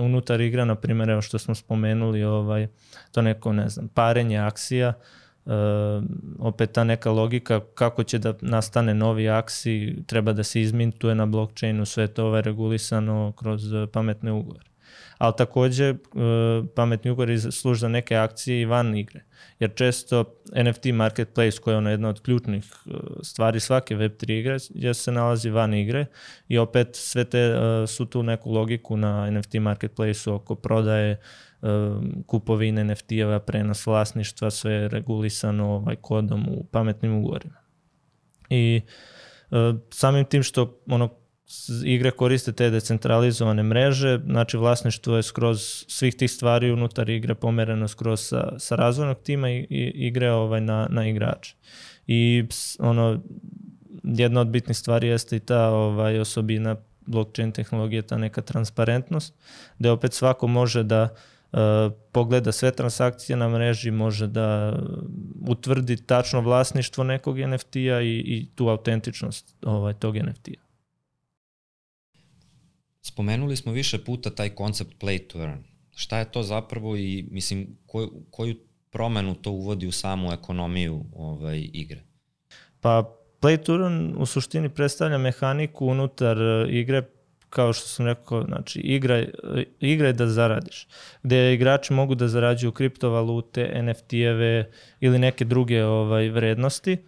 [0.00, 2.68] Unutar igre, na primjer, evo što smo spomenuli, ovaj,
[3.12, 4.92] to neko, ne znam, parenje akcija,
[5.46, 5.50] e,
[6.38, 11.26] opet ta neka logika kako će da nastane novi aksi, treba da se izmintuje na
[11.26, 14.73] blockchainu, sve to ovaj regulisano kroz pametne ugovore
[15.24, 15.94] ali takođe e,
[16.74, 19.24] pametni ugovori služe za neke akcije i van igre.
[19.58, 20.24] Jer često
[20.64, 22.90] NFT marketplace, koja je ono jedna od ključnih e,
[23.22, 26.06] stvari svake Web3 igre, je se nalazi van igre
[26.48, 31.20] i opet sve te e, su tu neku logiku na NFT marketplace-u oko prodaje,
[32.26, 37.54] kupovine NFT-eva, prenos vlasništva, sve je regulisano ovaj, kodom u pametnim ugovorima.
[38.50, 38.80] I
[39.90, 41.23] samim tim što ono
[41.84, 47.88] igre koriste te decentralizovane mreže, znači vlasništvo je skroz svih tih stvari unutar igre pomereno
[47.88, 51.54] skroz sa, sa razvojnog tima i, i igre ovaj na, na igrače.
[52.06, 52.44] I
[52.78, 53.20] ono,
[54.02, 59.34] jedna od bitnih stvari jeste i ta ovaj, osobina blockchain tehnologije, ta neka transparentnost,
[59.78, 61.08] gde opet svako može da
[61.52, 61.58] uh,
[62.12, 64.78] pogleda sve transakcije na mreži, može da
[65.48, 70.63] utvrdi tačno vlasništvo nekog NFT-a i, i tu autentičnost ovaj, tog NFT-a.
[73.06, 75.64] Spomenuli smo više puta taj koncept play to earn.
[75.94, 78.54] Šta je to zapravo i mislim koju, koju
[78.90, 82.02] promenu to uvodi u samu ekonomiju ovaj, igre?
[82.80, 87.02] Pa play to earn u suštini predstavlja mehaniku unutar e, igre
[87.50, 89.28] kao što sam rekao, znači igraj,
[89.80, 90.86] igraj da zaradiš,
[91.22, 96.92] gde igrači mogu da zarađuju kriptovalute, NFT-eve ili neke druge ovaj vrednosti.
[96.92, 97.02] E,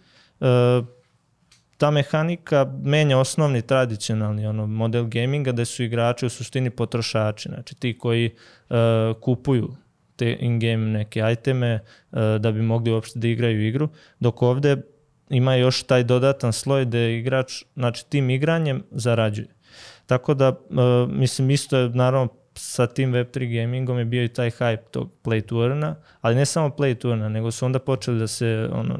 [1.77, 7.75] ta mehanika menja osnovni tradicionalni ono, model gaminga da su igrači u suštini potrošači, znači
[7.75, 8.31] ti koji
[8.69, 8.75] uh,
[9.21, 9.75] kupuju
[10.15, 11.79] te in-game neke iteme
[12.11, 14.77] uh, da bi mogli uopšte da igraju igru, dok ovde
[15.29, 19.47] ima još taj dodatan sloj da igrač, znači tim igranjem zarađuje.
[20.05, 22.27] Tako da, uh, mislim, isto je naravno
[22.57, 26.45] sa tim Web3 gamingom je bio i taj hype tog play to earna, ali ne
[26.45, 28.99] samo play to earna, nego su onda počeli da se ono,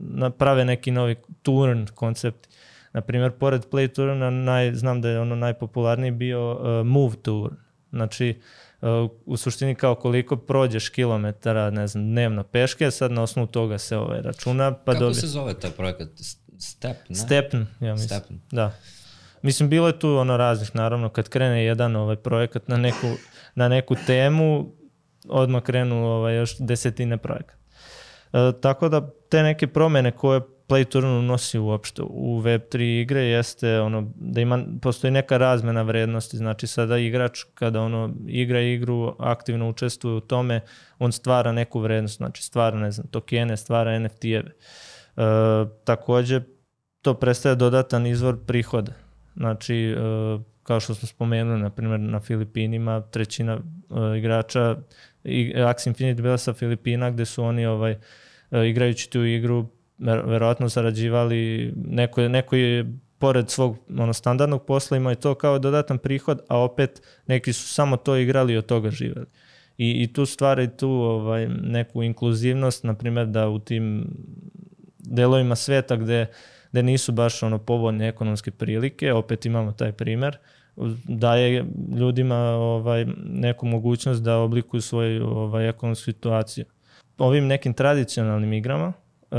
[0.00, 2.48] naprave neki novi turn koncept.
[2.92, 7.42] Naprimjer, pored play to earna, naj, znam da je ono najpopularniji bio uh, move to
[7.44, 7.56] earn.
[7.90, 8.40] Znači,
[8.80, 8.88] uh,
[9.26, 13.96] u suštini kao koliko prođeš kilometara, ne znam, dnevno peške, sad na osnovu toga se
[13.96, 14.72] ovaj računa.
[14.72, 15.20] Pa Kako dobije...
[15.20, 16.08] se zove taj projekat?
[16.58, 17.16] Step, ne?
[17.16, 18.08] Stepn, ja mislim.
[18.08, 18.34] Stepn.
[18.50, 18.72] Da.
[19.44, 23.06] Mislim, bilo je tu ono raznih, naravno, kad krene jedan ovaj projekat na neku,
[23.54, 24.72] na neku temu,
[25.28, 27.58] odmah krenu ovaj, još desetine projekata.
[28.32, 33.80] E, tako da te neke promene koje Play Turn unosi uopšte u Web3 igre jeste
[33.80, 39.68] ono da ima postoji neka razmena vrednosti, znači sada igrač kada ono igra igru, aktivno
[39.68, 40.60] učestvuje u tome,
[40.98, 44.50] on stvara neku vrednost, znači stvara ne znam, tokene, stvara NFT-eve.
[44.50, 45.22] E,
[45.84, 46.40] takođe
[47.02, 49.03] to predstavlja dodatan izvor prihoda
[49.36, 49.96] Znači, e,
[50.62, 54.76] kao što smo spomenuli, na primjer, na Filipinima trećina e, igrača
[55.24, 57.96] Axie Infinity bila sa Filipina gde su oni ovaj,
[58.50, 59.66] e, igrajući tu igru
[59.98, 65.98] verovatno zarađivali neko, neko je pored svog ono, standardnog posla imao i to kao dodatan
[65.98, 69.26] prihod, a opet neki su samo to igrali i od toga živeli.
[69.78, 74.06] I, i tu stvari tu ovaj, neku inkluzivnost, na primjer da u tim
[74.98, 80.38] delovima sveta gde uh, gde nisu baš ono povoljne ekonomske prilike, opet imamo taj primer,
[81.08, 81.64] daje
[81.96, 86.64] ljudima ovaj, neku mogućnost da oblikuju svoju ovaj, ekonomsku situaciju.
[87.18, 88.92] Ovim nekim tradicionalnim igrama,
[89.30, 89.38] uh,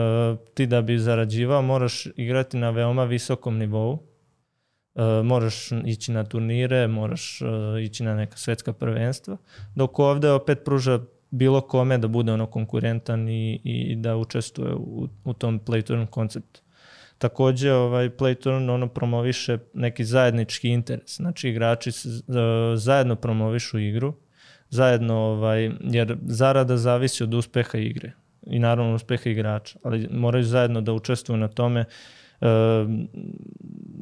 [0.53, 6.87] ti da bi zarađivao moraš igrati na veoma visokom nivou, uh, moraš ići na turnire,
[6.87, 9.37] moraš uh, ići na neka svetska prvenstva,
[9.75, 10.99] dok ovde opet pruža
[11.31, 16.07] bilo kome da bude ono konkurentan i, i da učestvuje u, u tom play turn
[16.07, 16.64] konceptu.
[17.17, 21.15] Takođe, ovaj, Playturn ono promoviše neki zajednički interes.
[21.15, 21.91] Znači, igrači
[22.75, 24.13] zajedno promovišu igru,
[24.69, 28.11] zajedno, ovaj, jer zarada zavisi od uspeha igre.
[28.47, 31.85] i naravno uspeha igrača, ali moraju zajedno da učestvuju na tome e,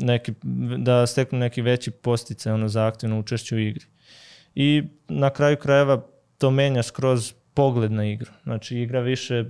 [0.02, 0.34] neki,
[0.78, 3.86] da steknu neki veći posticaj ono, za aktivno učešće u igri.
[4.56, 6.06] I na kraju krajeva
[6.38, 8.32] to menja skroz pogled na igru.
[8.43, 9.45] Znači igra više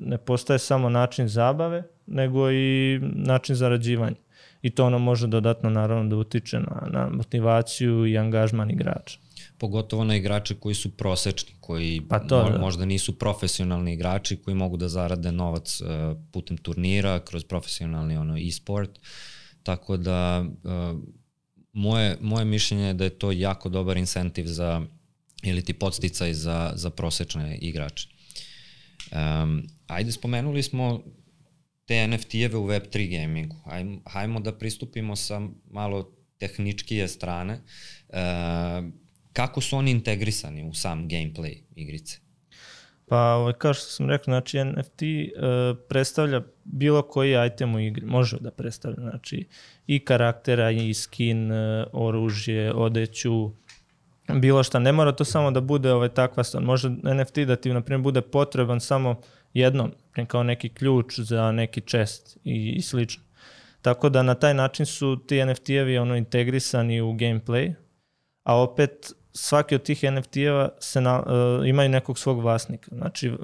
[0.00, 4.16] ne postaje samo način zabave, nego i način zarađivanja.
[4.62, 9.18] I to ono može dodatno naravno da utiče na, na motivaciju i angažman igrača
[9.58, 12.58] pogotovo na igrače koji su prosečni, koji pa to, mo, da.
[12.58, 15.88] možda nisu profesionalni igrači koji mogu da zarade novac uh,
[16.32, 18.90] putem turnira, kroz profesionalni ono e-sport.
[19.62, 21.00] Tako da uh,
[21.72, 24.82] moje, moje mišljenje je da je to jako dobar incentiv za
[25.42, 28.08] ili ti podsticaj za, za prosečne igrače.
[29.12, 31.02] Um, ajde, spomenuli smo
[31.84, 33.56] te NFT-eve u Web3 gamingu.
[33.64, 37.60] Hajmo, hajmo da pristupimo sa malo tehničkije strane.
[38.08, 38.16] Uh,
[39.32, 42.18] kako su oni integrisani u sam gameplay igrice?
[43.08, 48.06] Pa, ovaj, kao što sam rekao, znači NFT uh, predstavlja bilo koji item u igri,
[48.06, 49.48] može da predstavlja, znači
[49.86, 53.50] i karaktera, i skin, uh, oružje, odeću,
[54.40, 54.78] bilo šta.
[54.78, 56.62] Ne mora to samo da bude ovaj, takva stvar.
[56.62, 59.20] Može NFT da ti, na primjer, bude potreban samo
[59.54, 59.92] jednom,
[60.26, 63.22] kao neki ključ za neki čest i, i slično.
[63.82, 67.74] Tako da na taj način su ti NFT-evi ono integrisani u gameplay,
[68.42, 72.90] a opet svaki od tih NFT-eva se na, uh, imaju nekog svog vlasnika.
[72.94, 73.36] Znači, uh,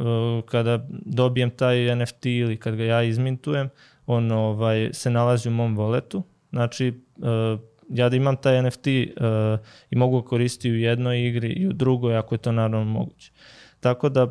[0.45, 3.69] kada dobijem taj NFT ili kad ga ja izmintujem,
[4.07, 6.23] on ovaj, se nalazi u mom voletu.
[6.51, 9.59] Znači, uh, ja da imam taj NFT uh,
[9.91, 13.33] i mogu koristiti u jednoj igri i u drugoj, ako je to naravno moguće.
[13.81, 14.31] Tako da uh,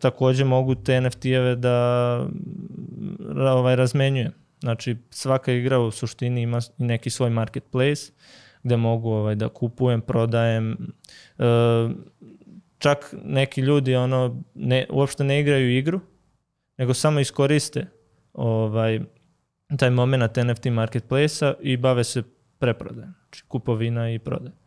[0.00, 2.26] takođe mogu te NFT-eve da
[3.36, 4.32] ovaj, razmenjujem.
[4.60, 8.12] Znači, svaka igra u suštini ima neki svoj marketplace,
[8.62, 10.76] gde mogu ovaj, da kupujem, prodajem.
[11.38, 11.44] E,
[12.78, 16.00] čak neki ljudi ono, ne, uopšte ne igraju igru,
[16.78, 17.86] nego samo iskoriste
[18.32, 19.00] ovaj,
[19.78, 22.22] taj moment NFT marketplace-a i bave se
[22.58, 24.59] preprodajem, znači kupovina i prodaje.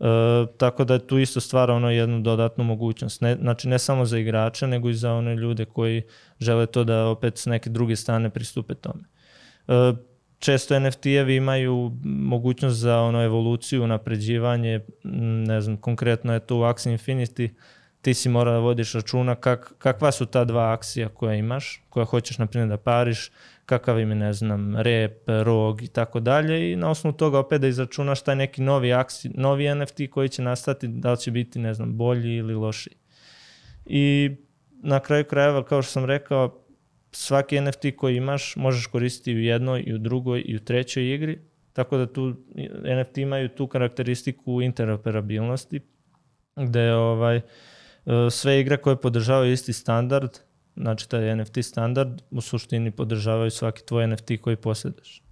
[0.00, 3.20] E, tako da tu isto stvara ono jednu dodatnu mogućnost.
[3.20, 6.02] Ne, znači ne samo za igrače, nego i za one ljude koji
[6.40, 9.04] žele to da opet s neke druge strane pristupe tome.
[9.68, 9.92] E,
[10.38, 14.80] često NFT-evi imaju mogućnost za ono evoluciju, napređivanje,
[15.46, 17.48] ne znam, konkretno je to u Axie Infinity,
[18.00, 22.04] ti si mora da vodiš računa kak, kakva su ta dva akcija koja imaš, koja
[22.04, 23.30] hoćeš na primjer da pariš,
[23.66, 27.60] kakav im je, ne znam, rep, rog i tako dalje i na osnovu toga opet
[27.60, 31.58] da izračunaš taj neki novi, aksi, novi NFT koji će nastati, da li će biti,
[31.58, 32.90] ne znam, bolji ili loši.
[33.86, 34.36] I
[34.70, 36.62] na kraju krajeva, kao što sam rekao,
[37.12, 41.38] svaki NFT koji imaš možeš koristiti u jednoj i u drugoj i u trećoj igri,
[41.72, 42.34] tako da tu
[43.02, 45.80] NFT imaju tu karakteristiku interoperabilnosti,
[46.56, 47.40] gde ovaj,
[48.30, 50.30] sve igre koje podržavaju isti standard,
[50.76, 55.22] znači taj NFT standard, u suštini podržavaju svaki tvoj NFT koji posjedaš.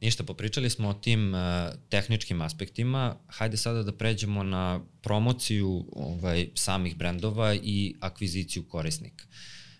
[0.00, 1.40] Ništa, popričali smo o tim uh,
[1.88, 3.16] tehničkim aspektima.
[3.26, 9.24] Hajde sada da pređemo na promociju ovaj, samih brendova i akviziciju korisnika.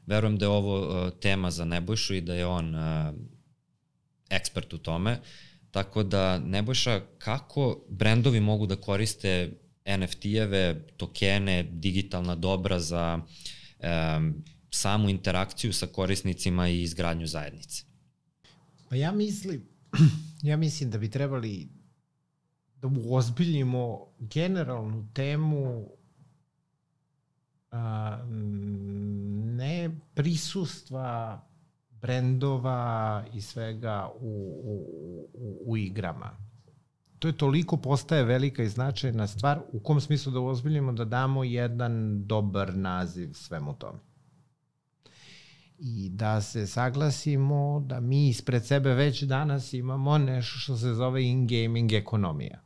[0.07, 3.15] Verujem da je ovo uh, tema za Nebojšu i da je on uh,
[4.31, 5.21] ekspert u tome.
[5.71, 9.51] Tako da, Nebojša, kako brendovi mogu da koriste
[9.87, 17.85] NFT-eve, tokene, digitalna dobra za um, samu interakciju sa korisnicima i izgradnju zajednice?
[18.89, 19.69] Pa ja mislim,
[20.43, 21.69] ja mislim da bi trebali
[22.77, 25.89] da uozbiljimo generalnu temu
[27.71, 28.19] a,
[29.57, 31.41] ne prisustva
[31.91, 34.75] brendova i svega u, u,
[35.35, 36.31] u, u igrama.
[37.19, 41.45] To je toliko postaje velika i značajna stvar u kom smislu da ozbiljimo da damo
[41.45, 43.99] jedan dobar naziv svemu tome.
[45.79, 51.23] I da se saglasimo da mi ispred sebe već danas imamo nešto što se zove
[51.23, 52.61] in-gaming ekonomija.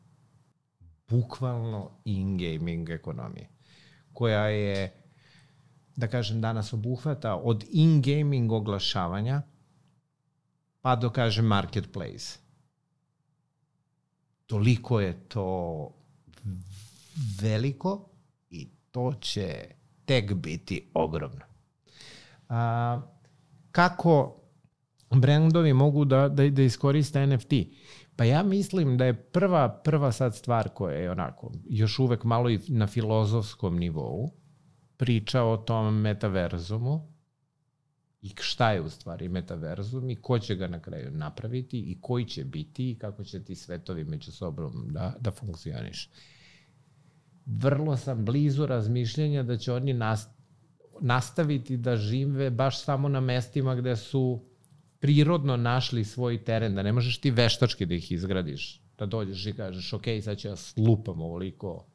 [1.09, 3.49] Bukvalno in-gaming ekonomija
[4.13, 5.05] koja je
[5.97, 9.43] da kažem, danas obuhvata od in-gaming oglašavanja
[10.81, 12.39] pa do, kažem, marketplace.
[14.47, 15.91] Toliko je to
[17.43, 18.11] veliko
[18.51, 19.65] i to će
[20.05, 21.48] tek biti ogromno.
[22.49, 23.01] A,
[23.71, 24.43] kako
[25.11, 27.53] brendovi mogu da, da, da iskoriste NFT?
[28.17, 32.51] Pa ja mislim da je prva, prva sad stvar koja je onako još uvek malo
[32.51, 34.31] i na filozofskom nivou,
[34.97, 37.19] priča o tom metaverzumu
[38.23, 42.25] i šta je u stvari metaverzum i ko će ga na kraju napraviti i koji
[42.25, 46.11] će biti i kako će ti svetovi među sobom da, da funkcioniš.
[47.47, 50.29] Vrlo sam blizu razmišljenja da će oni nas,
[51.01, 54.45] nastaviti da žive baš samo na mestima gde su
[54.99, 59.53] prirodno našli svoj teren, da ne možeš ti veštački da ih izgradiš, da dođeš i
[59.53, 61.87] kažeš, ok, sad ću ja slupam ovoliko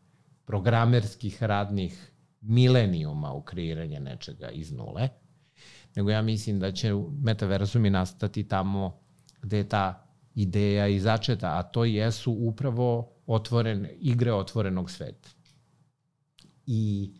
[0.46, 5.10] programerskih radnih milenijuma u kreiranje nečega iz nule,
[5.96, 9.04] nego ja mislim da će metaverzumi nastati tamo
[9.42, 15.30] gde je ta ideja i začeta, a to jesu upravo otvoren, igre otvorenog sveta.
[16.66, 17.12] I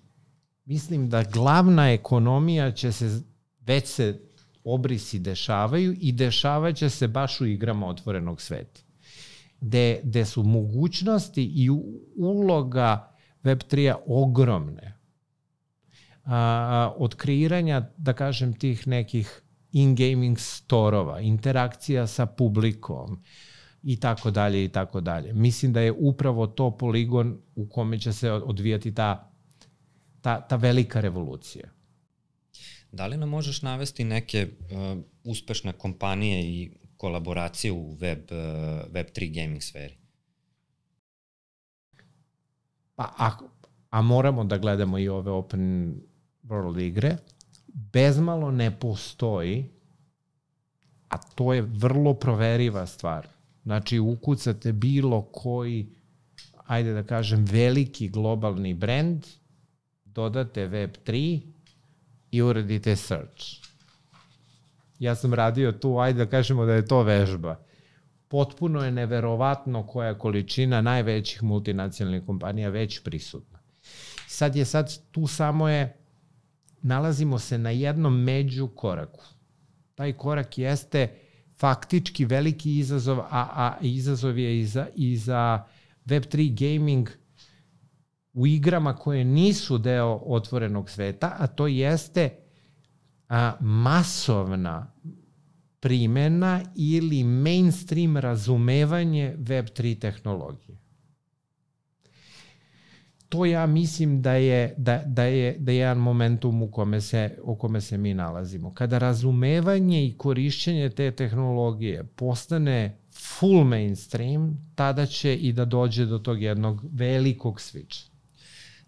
[0.66, 3.22] mislim da glavna ekonomija će se,
[3.62, 4.20] već se
[4.64, 8.82] obrisi dešavaju i dešavaće se baš u igrama otvorenog sveta.
[9.62, 11.70] Gde, gde su mogućnosti i
[12.16, 14.98] uloga Web3-a ogromne.
[16.26, 19.42] A, od kreiranja, da kažem, tih nekih
[19.72, 23.24] in-gaming storova, interakcija sa publikom
[23.84, 25.34] i tako dalje i tako dalje.
[25.34, 29.33] Mislim da je upravo to poligon u kome će se odvijati ta,
[30.24, 31.70] ta, ta velika revolucija.
[32.92, 38.38] Da li nam možeš navesti neke uh, uspešne kompanije i kolaboracije u web, uh,
[38.94, 39.98] Web3 gaming sferi?
[42.96, 43.32] Pa, a,
[43.90, 45.96] a moramo da gledamo i ove open
[46.44, 47.18] world igre,
[47.68, 49.66] bezmalo ne postoji,
[51.10, 53.28] a to je vrlo proveriva stvar.
[53.64, 55.88] Znači, ukucate bilo koji,
[56.66, 59.26] ajde da kažem, veliki globalni brand,
[60.16, 61.42] dodate Web3
[62.32, 63.46] i uradite search.
[65.00, 67.60] Ja sam radio tu, ajde da kažemo da je to vežba.
[68.28, 73.60] Potpuno je neverovatno koja količina najvećih multinacionalnih kompanija već prisutna.
[74.28, 75.98] Sad je sad, tu samo je
[76.82, 79.26] nalazimo se na jednom među koraku.
[79.96, 81.16] Taj korak jeste
[81.60, 85.64] faktički veliki izazov, a, a izazov je i za, i za
[86.06, 87.10] Web3 gaming
[88.34, 92.30] u igrama koje nisu deo otvorenog sveta, a to jeste
[93.30, 94.94] a, masovna
[95.80, 100.84] primena ili mainstream razumevanje Web3 tehnologije
[103.34, 107.38] to ja mislim da je, da, da je, da je jedan momentum u kome, se,
[107.44, 108.74] u kome se mi nalazimo.
[108.74, 116.20] Kada razumevanje i korišćenje te tehnologije postane full mainstream, tada će i da dođe do
[116.20, 118.13] tog jednog velikog switcha.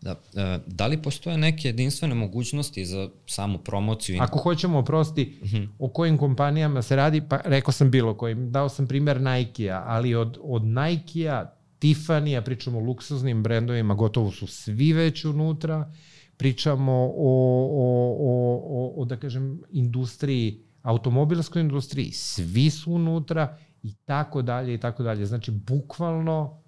[0.06, 4.22] Da, e, da li postoje neke jedinstvene mogućnosti za samu promociju?
[4.22, 5.58] Ako hoćemo oprosti uh mhm.
[5.58, 5.68] -huh.
[5.80, 10.16] o kojim kompanijama se radi, pa rekao sam bilo kojim, dao sam primer Nike-a, ali
[10.16, 15.91] od, od Nike-a Tiffany, ja pričamo o luksuznim brendovima, gotovo su svi već unutra,
[16.38, 23.93] pričamo o, o, o, o, o da kažem, industriji, automobilskoj industriji, svi su unutra i
[23.93, 25.26] tako dalje i tako dalje.
[25.26, 26.64] Znači, bukvalno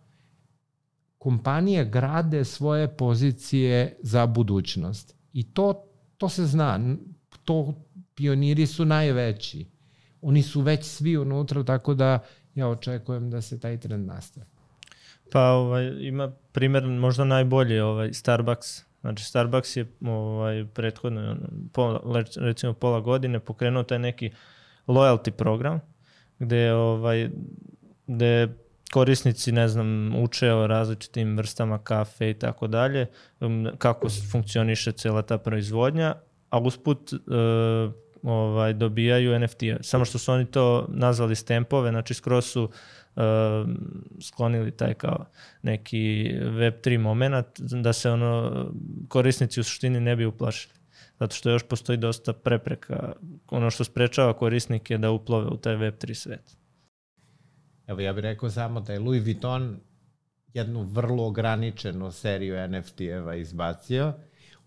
[1.28, 5.16] kompanije grade svoje pozicije za budućnost.
[5.34, 5.84] I to,
[6.18, 6.80] to se zna.
[7.44, 7.74] To
[8.16, 9.66] pioniri su najveći.
[10.22, 12.20] Oni su već svi unutra, tako da
[12.56, 14.46] ja očekujem da se taj trend nastavi.
[15.32, 18.84] Pa ovaj, ima primer možda najbolji ovaj Starbucks.
[19.02, 21.38] Znači Starbucks je ovaj prethodno
[21.74, 24.32] pola, recimo pola godine pokrenuo taj neki
[24.88, 25.80] loyalty program
[26.40, 27.30] gde ovaj
[28.08, 28.48] gde
[28.92, 33.06] korisnici, ne znam, uče o različitim vrstama kafe i tako dalje,
[33.40, 36.16] um, kako funkcioniše cela ta proizvodnja,
[36.50, 37.20] a usput uh,
[38.24, 39.84] ovaj, dobijaju NFT-a.
[39.84, 43.22] Samo što su oni to nazvali stempove, znači skroz su uh,
[44.22, 45.26] sklonili taj kao
[45.62, 48.66] neki Web3 moment da se ono
[49.08, 50.74] korisnici u suštini ne bi uplašili.
[51.20, 53.14] Zato što još postoji dosta prepreka.
[53.48, 56.58] Ono što sprečava korisnike da uplove u taj Web3 svet.
[57.88, 59.80] Evo ja bih rekao samo da je Louis Vuitton
[60.54, 64.14] jednu vrlo ograničenu seriju NFT-eva izbacio,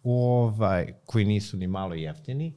[0.02, 2.52] ovaj, koji nisu ni malo jeftini,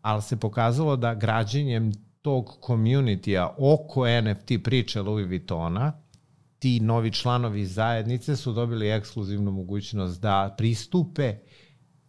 [0.00, 5.92] ali se pokazalo da građenjem tog community-a oko NFT priče Louis Vuittona,
[6.58, 11.36] ti novi članovi zajednice su dobili ekskluzivnu mogućnost da pristupe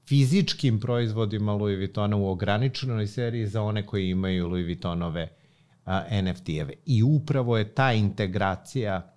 [0.07, 5.42] fizičkim proizvodima Louis Vuittona u ograničenoj seriji za one koji imaju Louis Vuittonove
[5.85, 6.73] NFT-eve.
[6.85, 9.15] I upravo je ta integracija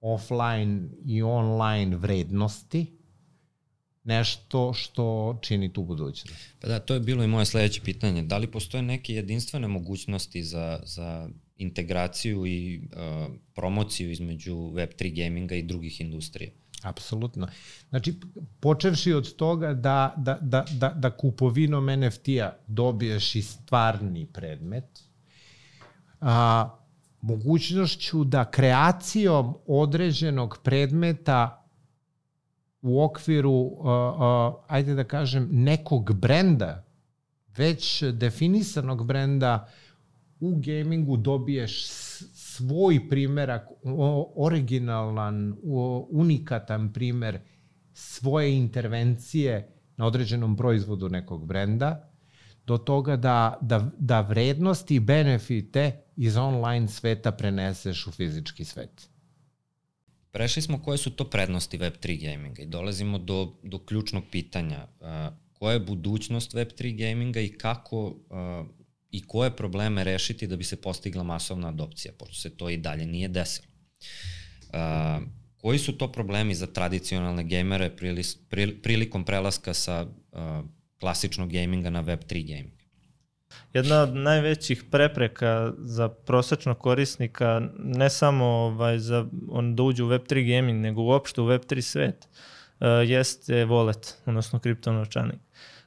[0.00, 2.98] offline i online vrednosti
[4.04, 6.54] nešto što čini tu budućnost.
[6.60, 8.22] Pa da, to je bilo i moje sledeće pitanje.
[8.22, 15.54] Da li postoje neke jedinstvene mogućnosti za, za integraciju i uh, promociju između Web3 gaminga
[15.54, 16.50] i drugih industrija?
[16.82, 17.48] Apsolutno.
[17.88, 18.14] Znači,
[18.60, 25.00] počevši od toga da, da, da, da, da kupovinom NFT-a dobiješ i stvarni predmet,
[26.24, 26.70] a,
[27.20, 31.66] mogućnošću da kreacijom određenog predmeta
[32.82, 33.84] u okviru, uh,
[34.68, 36.84] ajde da kažem, nekog brenda,
[37.56, 39.68] već definisanog brenda,
[40.40, 41.86] u gamingu dobiješ
[42.34, 43.68] svoj primerak,
[44.36, 45.56] originalan,
[46.10, 47.40] unikatan primer
[47.92, 52.10] svoje intervencije na određenom proizvodu nekog brenda,
[52.66, 59.08] do toga da, da, da vrednosti i benefite iz online sveta preneseš u fizički svet.
[60.30, 64.86] Prešli smo koje su to prednosti Web3 gaminga i dolazimo do, do ključnog pitanja.
[65.00, 65.06] Uh,
[65.52, 68.14] koja je budućnost Web3 gaminga i kako uh,
[69.10, 73.06] i koje probleme rešiti da bi se postigla masovna adopcija, pošto se to i dalje
[73.06, 73.66] nije desilo.
[74.68, 77.90] Uh, koji su to problemi za tradicionalne gejmere
[78.82, 80.06] prilikom prelaska sa
[81.00, 82.83] klasičnog gaminga na Web3 gaming?
[83.72, 90.08] Jedna od najvećih prepreka za prosečnog korisnika, ne samo ovaj, za on da uđe u
[90.08, 92.28] Web3 gaming, nego uopšte u Web3 svet,
[92.80, 95.38] uh, jeste wallet, odnosno kriptonovčanik.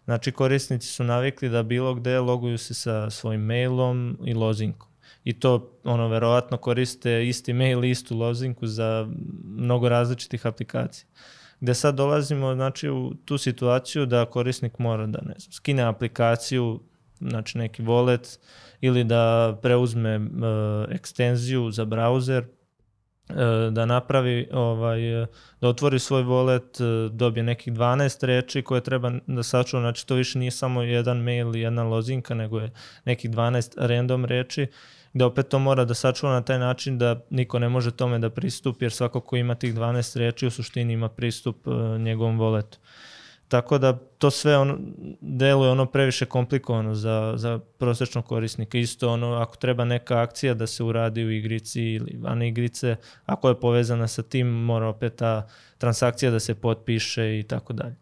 [0.06, 4.88] Znači korisnici su navikli da bilo gde loguju se sa svojim mailom i lozinkom.
[5.24, 9.08] I to ono verovatno koriste isti mail i istu lozinku za
[9.44, 11.08] mnogo različitih aplikacija.
[11.60, 16.80] Gde sad dolazimo znači, u tu situaciju da korisnik mora da ne znam, skine aplikaciju,
[17.20, 18.40] znači neki wallet
[18.82, 20.24] ili da preuzme uh,
[20.90, 22.44] ekstenziju za browser
[23.30, 25.00] E, da napravi, ovaj,
[25.62, 30.16] da otvori svoj wallet, e, dobije nekih 12 reči koje treba da sačuva, znači to
[30.16, 32.72] više nije samo jedan mail i jedna lozinka, nego je
[33.06, 34.68] nekih 12 random reči,
[35.14, 38.30] gde opet to mora da sačuva na taj način da niko ne može tome da
[38.30, 41.68] pristupi, jer svako ko ima tih 12 reči u suštini ima pristup
[42.00, 42.78] njegovom walletu.
[43.48, 44.78] Tako da to sve ono,
[45.22, 48.78] deluje ono previše komplikovano za, za prosečnog korisnika.
[48.78, 52.96] Isto ono, ako treba neka akcija da se uradi u igrici ili van igrice,
[53.26, 57.96] ako je povezana sa tim, mora opet ta transakcija da se potpiše i tako dalje.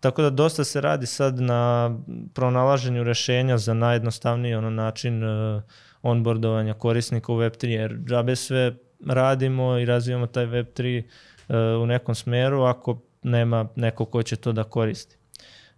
[0.00, 1.94] Tako da dosta se radi sad na
[2.34, 5.62] pronalaženju rešenja za najjednostavniji ono način uh,
[6.02, 8.76] onboardovanja korisnika u Web3, jer džabe sve
[9.06, 14.52] radimo i razvijamo taj Web3 uh, u nekom smeru, ako nema neko ko će to
[14.52, 15.16] da koristi.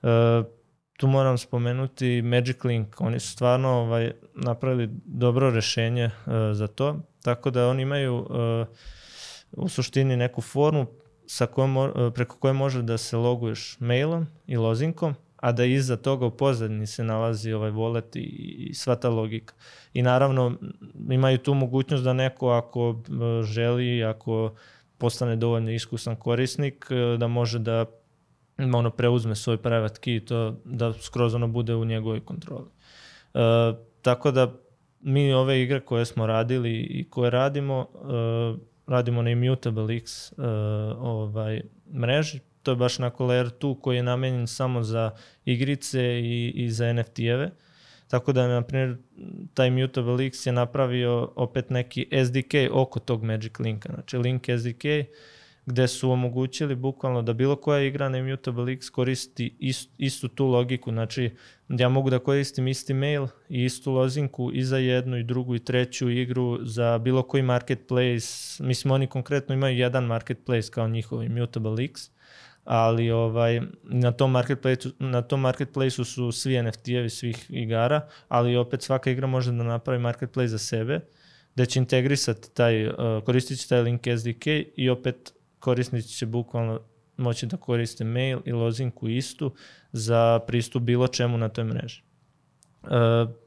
[0.03, 0.07] E,
[0.97, 6.11] tu moram spomenuti Magic Link, oni su stvarno ovaj, napravili dobro rešenje e,
[6.53, 8.65] za to, tako da oni imaju e,
[9.53, 10.87] u suštini neku formu
[11.27, 15.97] sa kojom, e, preko koje može da se loguješ mailom i lozinkom, a da iza
[15.97, 18.21] toga u pozadini se nalazi ovaj wallet i,
[18.71, 19.55] i sva ta logika.
[19.95, 20.59] I naravno
[21.11, 24.55] imaju tu mogućnost da neko ako e, želi, ako
[25.01, 27.87] postane dovoljno iskusan korisnik e, da može da
[28.75, 32.69] ono preuzme svoj private key to da skroz ono bude u njegovoj kontroli.
[33.35, 33.41] E,
[34.03, 34.53] tako da
[35.01, 40.35] mi ove igre koje smo radili i koje radimo, e, radimo na Immutable X e,
[40.99, 41.63] ovaj,
[41.95, 45.11] mreži, to je baš na Layer 2 koji je namenjen samo za
[45.45, 47.45] igrice i, i za NFT-eve.
[47.45, 47.70] Uh,
[48.11, 48.97] Tako da, na primjer,
[49.55, 53.89] taj Mutable X je napravio opet neki SDK oko tog Magic Linka.
[53.95, 54.85] Znači, Link SDK
[55.67, 60.47] gde su omogućili bukvalno da bilo koja igra na Immutable X koristi ist, istu tu
[60.47, 60.91] logiku.
[60.91, 61.31] Znači,
[61.69, 65.65] ja mogu da koristim isti mail i istu lozinku i za jednu i drugu i
[65.65, 68.63] treću igru za bilo koji marketplace.
[68.65, 72.11] Mislim, oni konkretno imaju jedan marketplace kao njihov Immutable X
[72.65, 78.83] ali ovaj, na tom marketplace na tom marketplaceu su svi NFT-evi svih igara, ali opet
[78.83, 81.01] svaka igra može da napravi marketplace za sebe,
[81.57, 82.95] da će integrisati taj, uh,
[83.25, 84.47] koristit će taj link SDK
[84.77, 86.81] i opet korisnici će bukvalno
[87.17, 89.55] moći da koriste mail i lozinku istu
[89.93, 92.03] za pristup bilo čemu na toj mreži.
[92.83, 92.91] Uh,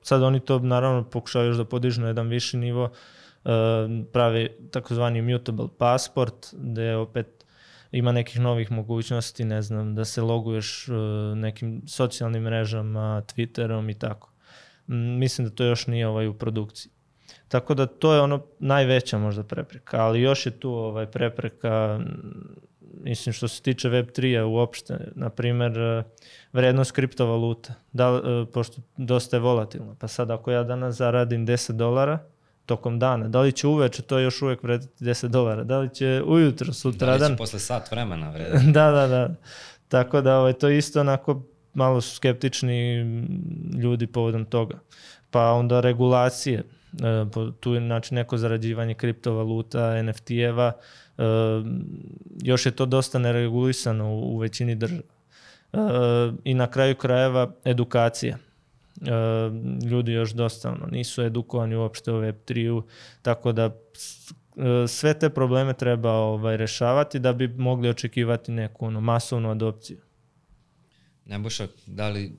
[0.01, 3.51] sad oni to naravno pokušaju još da podižu na jedan viši nivo, uh,
[4.13, 7.42] pravi takozvani mutable passport, gde opet
[7.93, 10.95] ima nekih novih mogućnosti, ne znam, da se loguješ uh,
[11.37, 14.31] nekim socijalnim mrežama, Twitterom i tako.
[14.87, 16.91] Mislim da to još nije ovaj u produkciji.
[17.47, 21.99] Tako da to je ono najveća možda prepreka, ali još je tu ovaj prepreka
[23.03, 26.03] mislim što se tiče Web3-a uopšte, na primer uh,
[26.53, 28.21] vrednost kriptovaluta, da, uh,
[28.53, 32.19] pošto dosta je volatilno, pa sad ako ja danas zaradim 10 dolara,
[32.65, 33.27] tokom dana.
[33.27, 35.63] Da li će uveče to još uvek vrediti 10 dolara?
[35.63, 37.19] Da li će ujutro, sutradan?
[37.19, 38.71] Da li će posle sat vremena vrediti?
[38.77, 39.29] da, da, da.
[39.87, 41.43] Tako da ovaj, to isto onako
[41.73, 43.03] malo su skeptični
[43.81, 44.79] ljudi povodom toga.
[45.31, 47.25] Pa onda regulacije, e,
[47.59, 50.71] tu je znači neko zarađivanje kriptovaluta, NFT-eva,
[51.17, 51.23] e,
[52.41, 55.01] još je to dosta neregulisano u, u većini država.
[55.73, 55.77] E,
[56.43, 58.37] I na kraju krajeva edukacija
[59.91, 62.83] ljudi još dosta ono, nisu edukovani uopšte o Web3-u,
[63.21, 69.01] tako da e, sve te probleme treba ovaj, rešavati da bi mogli očekivati neku ono,
[69.01, 69.97] masovnu adopciju.
[71.25, 72.37] Nebojša, da li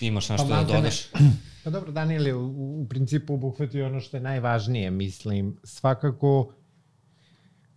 [0.00, 0.78] imaš nešto Pa, da malte ne.
[0.78, 1.06] dodaš?
[1.64, 5.56] Pa dobro, Daniel je u, u principu obuhvatio ono što je najvažnije, mislim.
[5.64, 6.52] Svakako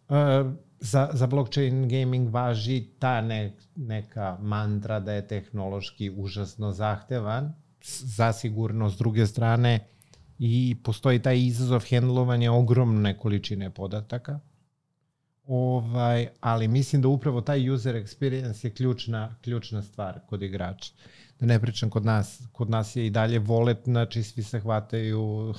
[0.09, 0.15] uh,
[0.79, 7.53] za, za blockchain gaming važi ta ne, neka mantra da je tehnološki užasno zahtevan,
[8.03, 9.87] zasigurno s druge strane
[10.39, 14.39] i postoji taj izazov hendlovanja ogromne količine podataka.
[15.45, 20.93] Ovaj, ali mislim da upravo taj user experience je ključna, ključna stvar kod igrača.
[21.39, 25.53] Da ne pričam kod nas, kod nas je i dalje volet, znači svi se hvataju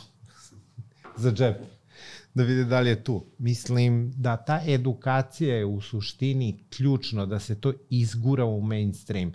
[1.22, 1.56] za džep
[2.34, 3.24] da vide da li je tu.
[3.38, 9.32] Mislim da ta edukacija je u suštini ključno da se to izgura u mainstream.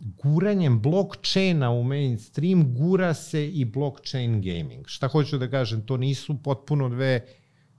[0.00, 4.84] Guranjem blockchaina u mainstream gura se i blockchain gaming.
[4.86, 7.26] Šta hoću da kažem, to nisu potpuno dve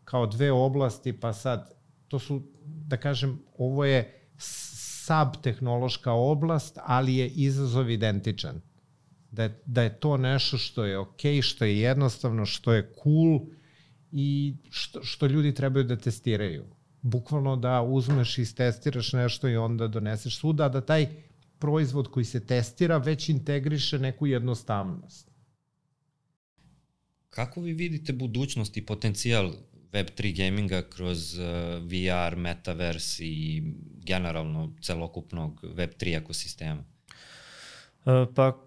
[0.04, 1.72] kao dve oblasti, pa sad
[2.08, 8.62] to su, da kažem, ovo je sub-tehnološka oblast, ali je izazov identičan.
[9.32, 13.40] Da je, da je to nešto što je ok, što je jednostavno, što je cool
[14.12, 16.66] i što, što ljudi trebaju da testiraju.
[17.02, 21.08] Bukvalno da uzmeš i testiraš nešto i onda doneseš svuda, da taj
[21.62, 25.32] proizvod koji se testira već integriše neku jednostavnost.
[27.30, 29.52] Kako vi vidite budućnost i potencijal
[29.92, 31.46] Web3 gaminga kroz uh,
[31.84, 33.64] VR, Metaverse i
[34.06, 36.84] generalno celokupnog Web3 ekosistema?
[38.06, 38.58] E, Pa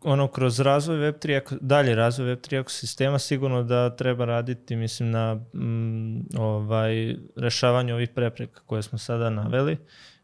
[0.00, 5.34] ono kroz razvoj Web3, eko- dalje razvoj Web3 ekosistema sigurno da treba raditi mislim na
[5.34, 9.76] mm, ovaj rešavanju ovih prepreka koje smo sada naveli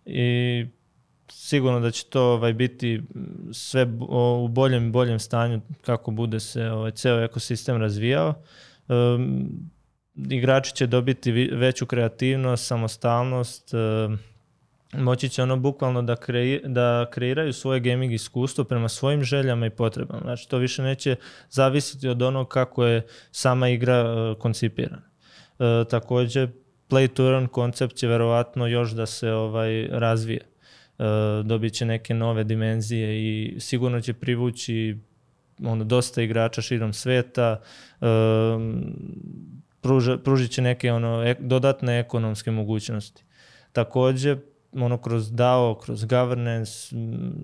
[0.07, 0.67] i
[1.29, 3.03] sigurno da će to ovaj biti
[3.53, 8.35] sve u boljem i boljem stanju kako bude se ovaj ceo ekosistem razvijao.
[8.89, 9.49] Um,
[10.17, 14.19] igrači će dobiti veću kreativnost, samostalnost, um,
[15.03, 19.71] moći će ono bukvalno da, krei, da kreiraju svoje gaming iskustvo prema svojim željama i
[19.71, 20.21] potrebama.
[20.23, 21.17] Znači to više neće
[21.51, 25.03] zavisiti od onog kako je sama igra uh, koncipirana.
[25.59, 26.49] Uh, takođe,
[26.91, 30.54] play to earn koncept će verovatno još da se ovaj razvije.
[30.99, 34.99] Uh, dobit će neke nove dimenzije i sigurno će privući
[35.65, 37.61] ono, dosta igrača širom sveta,
[38.01, 38.95] um,
[39.81, 43.25] pruža, pružit će neke ono, ek, dodatne ekonomske mogućnosti.
[43.73, 44.37] Takođe,
[44.73, 46.97] ono kroz DAO, kroz governance,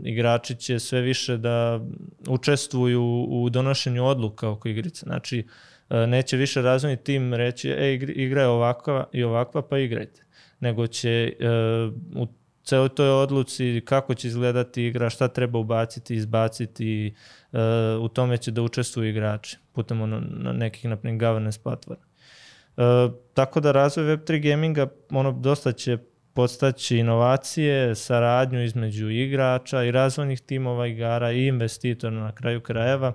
[0.04, 1.80] igrači će sve više da
[2.28, 5.06] učestvuju u donošenju odluka oko igrice.
[5.06, 5.46] Znači,
[5.90, 10.24] e, neće više razvojni tim reći, e, igra je ovakva i ovakva, pa igrajte.
[10.60, 11.46] Nego će e,
[12.14, 12.26] u
[12.70, 17.14] celoj toj odluci kako će izgledati igra, šta treba ubaciti, izbaciti,
[17.52, 17.58] e,
[18.00, 20.20] u tome će da učestvuju igrači putem ono,
[20.52, 22.04] nekih, na governance platforma.
[22.76, 22.82] E,
[23.34, 25.98] tako da razvoj Web3 gaminga ono, dosta će
[26.34, 33.12] podstaći inovacije, saradnju između igrača i razvojnih timova igara i investitora na kraju krajeva,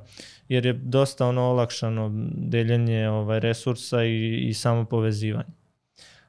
[0.49, 5.53] jer je dosta ono olakšano deljenje ovaj, resursa i, i samo povezivanje.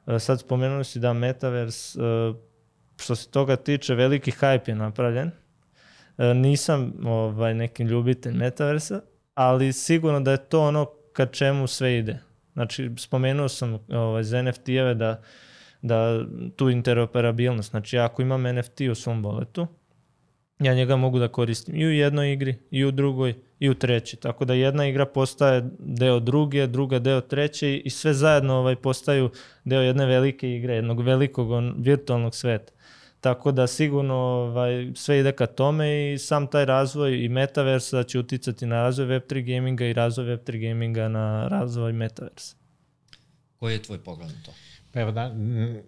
[0.06, 1.98] E, sad spomenuli si da Metaverse,
[2.96, 5.30] što se toga tiče, veliki hype je napravljen.
[6.18, 9.00] E, nisam ovaj, neki ljubitelj Metaversa,
[9.34, 12.18] ali sigurno da je to ono ka čemu sve ide.
[12.52, 15.22] Znači, spomenuo sam ovaj, za NFT-eve da,
[15.82, 16.24] da
[16.56, 19.66] tu interoperabilnost, znači ako imam NFT u svom boletu,
[20.58, 24.20] ja njega mogu da koristim i u jednoj igri, i u drugoj, i u trećoj.
[24.20, 29.30] Tako da jedna igra postaje deo druge, druga deo treće i sve zajedno ovaj, postaju
[29.64, 32.72] deo jedne velike igre, jednog velikog virtualnog sveta.
[33.26, 38.18] Tako da sigurno ovaj, sve ide ka tome i sam taj razvoj i metaversa će
[38.18, 42.56] uticati na razvoj Web3 gaminga i razvoj Web3 gaminga na razvoj metaversa.
[43.56, 44.52] Koji je tvoj pogled na to?
[44.92, 45.34] Pa evo, da,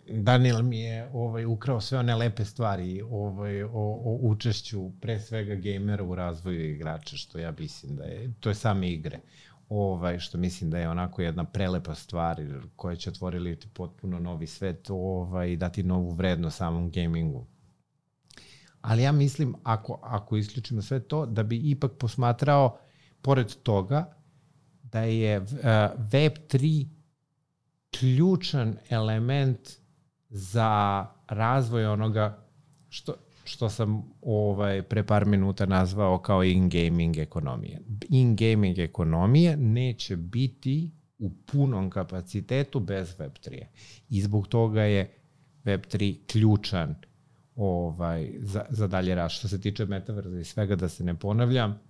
[0.08, 5.54] Daniel mi je ovaj, ukrao sve one lepe stvari ovaj, o, o učešću pre svega
[5.54, 9.20] gamera u razvoju igrača, što ja mislim da je, to je same igre.
[9.68, 12.42] Ovaj, što mislim da je onako jedna prelepa stvar
[12.76, 17.46] koja će otvoriti potpuno novi svet ovaj, i dati novu vrednost samom gamingu.
[18.80, 22.78] Ali ja mislim, ako, ako isključimo sve to, da bi ipak posmatrao,
[23.22, 24.14] pored toga,
[24.82, 25.46] da je uh,
[26.12, 26.86] Web3
[27.90, 29.70] ključan element
[30.28, 32.44] za razvoj onoga
[32.88, 33.14] što,
[33.48, 37.80] što sam ovaj pre par minuta nazvao kao in-gaming ekonomije.
[38.08, 43.62] In-gaming ekonomije neće biti u punom kapacitetu bez Web3.
[44.08, 45.14] I zbog toga je
[45.64, 46.94] Web3 ključan
[47.56, 49.36] ovaj, za, za dalje rast.
[49.38, 51.80] Što se tiče metaverza i svega, da se ne ponavljam,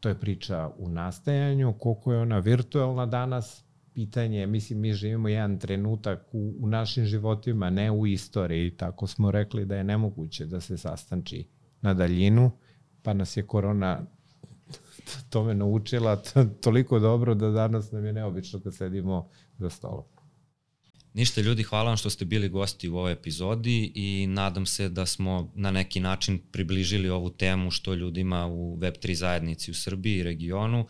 [0.00, 5.58] to je priča u nastajanju, koliko je ona virtualna danas, pitanje, mislim, mi živimo jedan
[5.58, 10.60] trenutak u, u našim životima, ne u istoriji, tako smo rekli da je nemoguće da
[10.60, 11.46] se sastanči
[11.80, 12.50] na daljinu,
[13.02, 14.06] pa nas je korona
[15.30, 16.22] tome naučila
[16.60, 19.28] toliko dobro da danas nam je neobično kad sedimo
[19.58, 20.04] za stolom.
[21.14, 25.06] Ništa ljudi, hvala vam što ste bili gosti u ovoj epizodi i nadam se da
[25.06, 30.22] smo na neki način približili ovu temu što ljudima u Web3 zajednici u Srbiji i
[30.22, 30.86] regionu,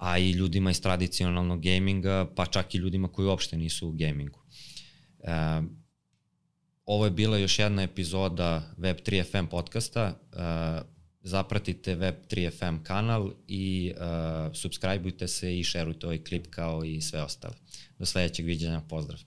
[0.00, 4.40] a i ljudima iz tradicionalnog gaminga, pa čak i ljudima koji uopšte nisu u gamingu.
[5.18, 5.62] E,
[6.86, 10.18] ovo je bila još jedna epizoda Web3 FM podcasta.
[10.32, 17.00] E, zapratite Web3 FM kanal i uh, subscribeujte se i šerujte ovaj klip kao i
[17.00, 17.54] sve ostale.
[17.98, 19.20] Do sledećeg viđenja, pozdrav!